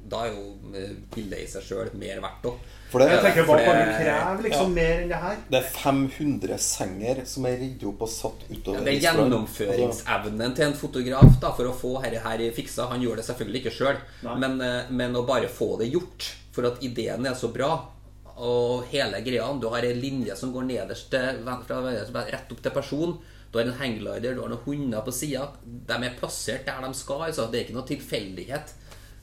[0.06, 0.42] da er jo
[0.78, 2.58] eh, bildet i seg sjøl mer verdt òg.
[2.92, 5.36] For det, Jeg tenker, Hva For kan det- du kreve liksom mer enn det her?
[5.50, 8.84] det er 500 senger som er ridd opp og satt utover.
[8.86, 12.88] Det er gjennomføringsevnen til en fotograf da, for å få dette her fiksa.
[12.92, 13.98] Han gjør det selvfølgelig ikke sjøl,
[14.38, 17.88] men, eh, men å bare få det gjort for at ideen er så bra
[18.36, 19.48] og hele greia.
[19.60, 23.18] Du har ei linje som går nederst til, fra, rett opp til person.
[23.56, 25.46] Du har en hangglider, du har noen hunder på sida.
[25.64, 27.22] De er plassert der de skal.
[27.30, 27.46] Altså.
[27.48, 28.74] Det er ikke noe tilfeldighet.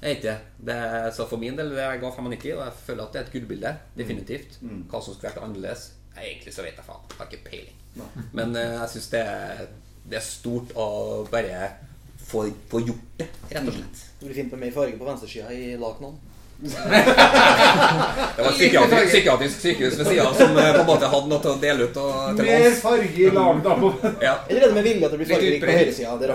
[0.04, 0.78] Det,
[1.16, 3.74] så for min del, jeg ga 95, og jeg føler at det er et gullbilde.
[4.00, 4.58] Definitivt.
[4.90, 7.06] Hva som skulle vært annerledes Egentlig så vet jeg faen.
[7.10, 7.78] Jeg har ikke peiling.
[8.34, 9.24] Men uh, jeg syns det,
[10.10, 10.88] det er stort å
[11.30, 11.70] bare
[12.18, 14.04] få, få gjort det, rett og slett.
[14.20, 16.33] Det blir fint med mer farge på venstresida i lakenene.
[16.64, 21.42] Det var et psykiatrisk, psykiatrisk sykehus ved sida som eh, på en måte hadde noe
[21.44, 22.80] til å dele ut og, til Mer oss.
[22.84, 23.76] farge i lag, da.
[23.82, 23.94] på-
[24.24, 24.36] Ja.
[24.50, 26.10] Eller er det med vilje at det blir Litt på høyresida?
[26.20, 26.30] Jeg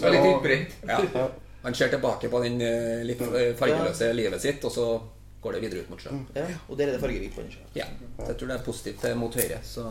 [0.00, 0.70] jeg litt utbrent.
[0.88, 1.28] Ja.
[1.64, 4.86] Han ser tilbake på den eh, litt eh, fargeløse livet sitt, og så
[5.44, 6.22] går det videre ut mot sjøen.
[6.34, 7.68] Ja, og der er det fargerikt på den sjøen.
[7.76, 7.84] Ja.
[8.18, 9.60] Så jeg tror det er positivt mot høyre.
[9.64, 9.84] Så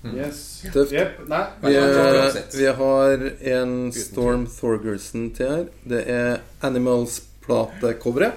[0.00, 0.62] Yes.
[0.72, 0.92] Tøft.
[0.96, 1.18] Yep.
[1.60, 5.64] Vi, eh, vi har en Storm Thorgerson til her.
[5.84, 8.32] Det er Animals-platecoveret.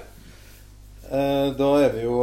[1.13, 2.17] Eh, Da er vi jo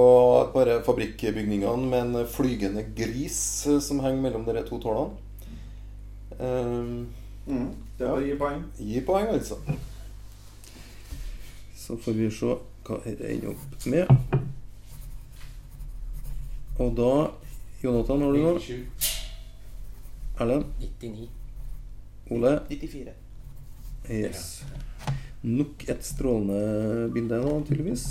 [0.55, 5.16] bare fabrikkbygningene med en flygende gris eh, som henger mellom de to tårnene.
[6.41, 7.07] Eh,
[7.51, 7.70] Mm.
[7.99, 8.64] Det er bare gi poeng.
[8.78, 9.57] Gi poeng, altså.
[11.74, 12.47] Så får vi se
[12.86, 14.07] hva dette ender opp med.
[16.78, 17.09] Og da
[17.82, 18.61] Jonathan, har du noe?
[18.61, 18.86] 97.
[20.41, 20.64] Erlend?
[20.80, 21.28] 99.
[22.30, 22.53] Ole?
[22.68, 23.16] 94.
[24.11, 24.62] Yes.
[25.43, 28.07] Nok et strålende bilde nå, tydeligvis.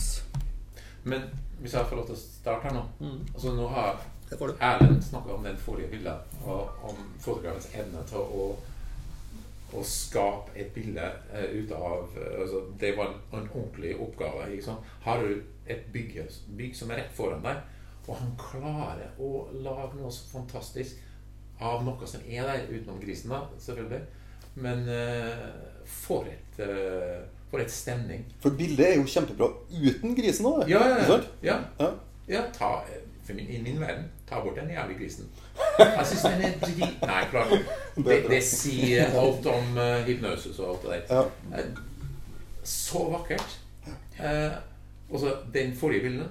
[1.03, 1.21] Men
[1.59, 3.19] hvis jeg får lov til å starte her nå Mm.
[3.33, 3.99] altså Nå har.
[4.31, 8.43] Erlend snakka om den forrige hylla, og om fotografens evne til å,
[9.73, 11.01] å skape et bilde
[11.33, 14.49] uh, ut av eh, altså, Det var en, en ordentlig oppgave.
[14.51, 14.77] Liksom.
[15.01, 16.19] Har du et bygg,
[16.57, 17.57] bygg som er rett foran deg,
[18.07, 21.01] og han klarer å lage noe så fantastisk
[21.59, 24.01] av noe som er der, utenom grisen, da, selvfølgelig.
[24.61, 27.19] Men uh, for et eh,
[27.49, 28.25] For et stemning.
[28.43, 30.67] For bildet er jo kjempebra uten grisen òg.
[30.69, 31.57] Ja, ja, ja.
[32.29, 32.43] Ja.
[32.53, 32.75] Ta,
[33.25, 35.29] for min, I min verden, ta bort den jævlig grisen.
[35.79, 37.01] Jeg syns den er drit...
[37.01, 37.55] Nei, klart.
[37.97, 41.15] Det, det sier alt om uh, hypnosis og alt det der.
[41.15, 41.57] Ja.
[41.57, 41.65] Eh,
[42.63, 43.57] Så vakkert.
[44.19, 44.57] Uh,
[45.09, 46.27] og så den forrige bilden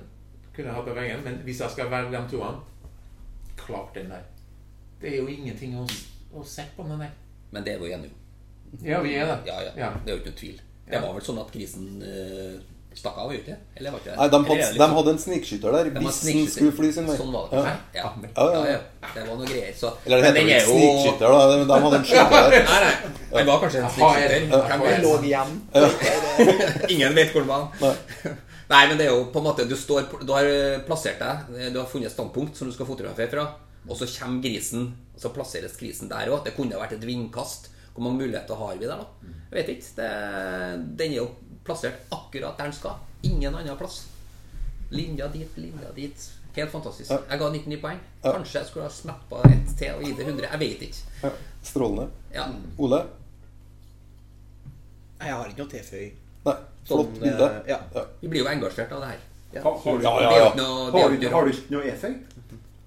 [0.55, 2.55] kunne jeg hatt på veggen, men hvis jeg skal velge de to
[3.59, 4.23] Klart den der.
[5.01, 5.85] Det er jo ingenting å,
[6.35, 7.11] å sette på den der.
[7.51, 8.87] Men det er vi enige om.
[8.87, 9.37] Ja, vi er det.
[9.47, 9.73] Ja, ja.
[9.77, 9.91] Ja.
[10.05, 10.61] Det er jo ikke noen tvil.
[10.91, 12.59] Det var vel sånn at grisen uh,
[12.99, 14.17] stakk av, ikke Eller var ikke det?
[14.19, 17.17] Nei, de hadde, de liksom- hadde en snikskytter der hvis den skulle fly sin vei.
[17.21, 17.61] Sånn var det.
[17.61, 17.75] Ja.
[17.95, 18.13] Ja.
[18.25, 18.73] Ja, Ja, ja.
[18.73, 19.11] ja.
[19.15, 19.75] Det var noe greier.
[19.77, 19.93] Så.
[20.07, 21.39] Eller det heter vel er jo- snikskytter, da.
[21.53, 22.65] De de hadde en skytter der.
[22.73, 22.95] Nei, nei.
[23.37, 25.03] Det var kanskje en snikskytter.
[25.05, 25.55] lå igjen.
[26.97, 27.95] Ingen vet hvor den var.
[28.73, 28.83] Nei.
[28.89, 31.79] Men det er jo på en måte Du, står, du har eh, plassert deg, du
[31.81, 33.47] har funnet standpunkt som du skal fotografere fra,
[33.89, 36.43] og så kommer grisen, og så plasseres grisen der òg.
[36.45, 37.71] Det kunne vært et vindkast.
[37.99, 39.33] Hvor mange muligheter har vi der, da?
[39.51, 39.89] Jeg vet ikke.
[39.99, 40.09] Det,
[41.01, 41.29] den er jo
[41.67, 43.01] plassert akkurat der den skal.
[43.27, 44.05] Ingen annen plass.
[44.95, 46.29] Linja dit, linja dit.
[46.55, 47.11] Helt fantastisk.
[47.11, 47.99] Jeg ga 99 poeng.
[48.23, 50.47] Kanskje jeg skulle ha på ett til og gitt det 100.
[50.53, 51.03] Jeg vet ikke.
[51.25, 51.33] Ja.
[51.67, 52.07] Strålende.
[52.35, 52.47] Ja.
[52.79, 53.03] Ole?
[55.19, 56.05] Nei, Jeg har ikke noe tilføy.
[56.47, 56.55] Nei,
[56.87, 57.49] flott Sånn, bilde.
[57.67, 57.79] eh, ja.
[58.23, 59.25] Vi blir jo engasjert av det her.
[59.57, 59.63] Ja.
[59.67, 60.49] Har, Ja, ja, ja.
[60.55, 62.15] har, du, ikke har du ikke noe e-føy?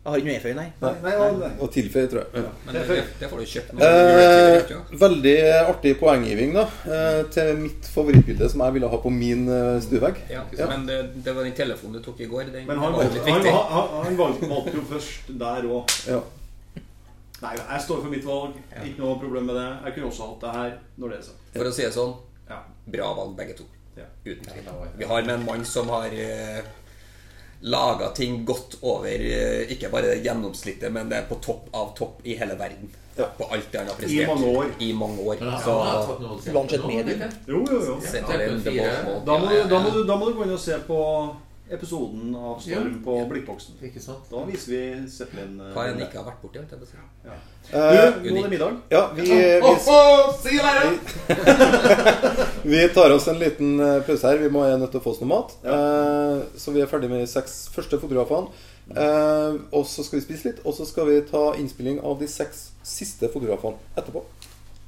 [0.01, 0.63] Jeg har ikke noe e-føy, nei.
[0.81, 1.49] Nei, nei, nei.
[1.61, 2.41] Og tilføy, tror jeg.
[2.41, 2.51] Ja.
[2.65, 3.85] Men det, det får du kjøpt nå.
[3.85, 4.71] Eh,
[5.03, 5.33] veldig
[5.69, 6.63] artig poenggiving, da.
[6.89, 10.17] Eh, til mitt favorittbilde som jeg ville ha på min eh, stuevegg.
[10.33, 10.67] Ja, Ja.
[10.71, 12.49] Men det, det var den telefonen du tok i går.
[12.55, 13.53] Den Men han var litt han, viktig.
[13.53, 15.95] han, han valgte, valgte jo først der òg.
[16.09, 16.21] Ja.
[17.41, 18.57] Nei, jeg står for mitt valg.
[18.81, 19.67] Ikke noe problem med det.
[19.85, 21.45] Jeg kunne også hatt det her når det er sagt.
[21.59, 22.17] For å si det sånn,
[22.49, 22.57] Ja.
[22.97, 23.69] bra valg begge to.
[23.97, 24.09] Ja.
[24.25, 24.67] Uten tvil.
[24.97, 26.61] Vi har med en mann som har eh,
[27.61, 32.25] laga ting godt over eh, ikke bare gjennomsnittet, men det er på topp av topp
[32.25, 32.89] i hele verden.
[33.17, 33.27] Ja.
[33.37, 34.27] På alt det han har prestert.
[34.27, 34.65] mange år.
[34.79, 35.37] I mange år.
[35.41, 35.75] Ja, Så
[36.53, 37.21] Uansett medium.
[37.47, 37.99] Jo, jo, jo.
[38.01, 38.23] Det.
[39.25, 40.99] Da må, da, må du, da må du gå inn og se på
[41.71, 42.99] episoden av Storm Ja.
[43.05, 43.75] på Blikkboksen.
[43.87, 44.25] Ikke sant?
[44.31, 45.59] Da viser vi Zeppelin.
[45.61, 46.59] eh, Hva enn ikke har vært borti.
[46.85, 46.97] si.
[47.25, 47.37] Ja.
[47.71, 48.77] Uh, Du, nå er det middag.
[48.91, 49.29] ja, vi, vi,
[50.57, 50.97] der,
[52.63, 54.37] vi tar oss en liten eh, pause her.
[54.37, 55.55] Vi må er nødt til å få oss noe mat.
[55.63, 58.47] Uh, så vi er ferdig med de seks første fotografene.
[58.91, 62.27] Uh, og så skal vi spise litt, og så skal vi ta innspilling av de
[62.27, 64.25] seks siste fotografene etterpå.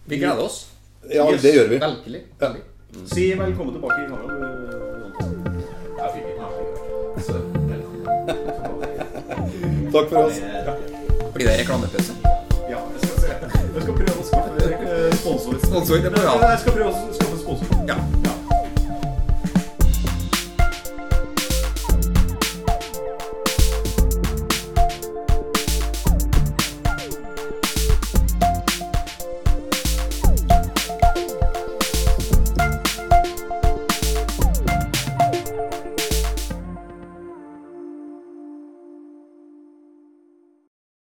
[0.09, 0.65] Vi gleder oss.
[1.09, 1.41] Ja, Yes.
[1.41, 1.77] det gjør vi.
[1.79, 2.23] Velkelig.
[2.41, 2.47] Ja.
[2.49, 2.63] veldig.
[3.09, 4.27] Si velkommen tilbake i kamera.
[4.27, 4.35] du,
[4.99, 5.63] Jonas.
[5.97, 6.42] Jeg fikk
[7.25, 7.33] Så.
[9.93, 10.41] Takk for oss.
[11.33, 12.13] Blir det reklamepause?
[12.69, 13.27] Ja, jeg skal, se.
[13.75, 15.59] jeg skal prøve å skaffe eh, sponsor.
[15.65, 16.37] Sponsor, det er bra.
[16.49, 17.83] Jeg skal prøve å skaffe sponsor.
[17.89, 17.97] Ja.
[18.27, 18.42] Ja.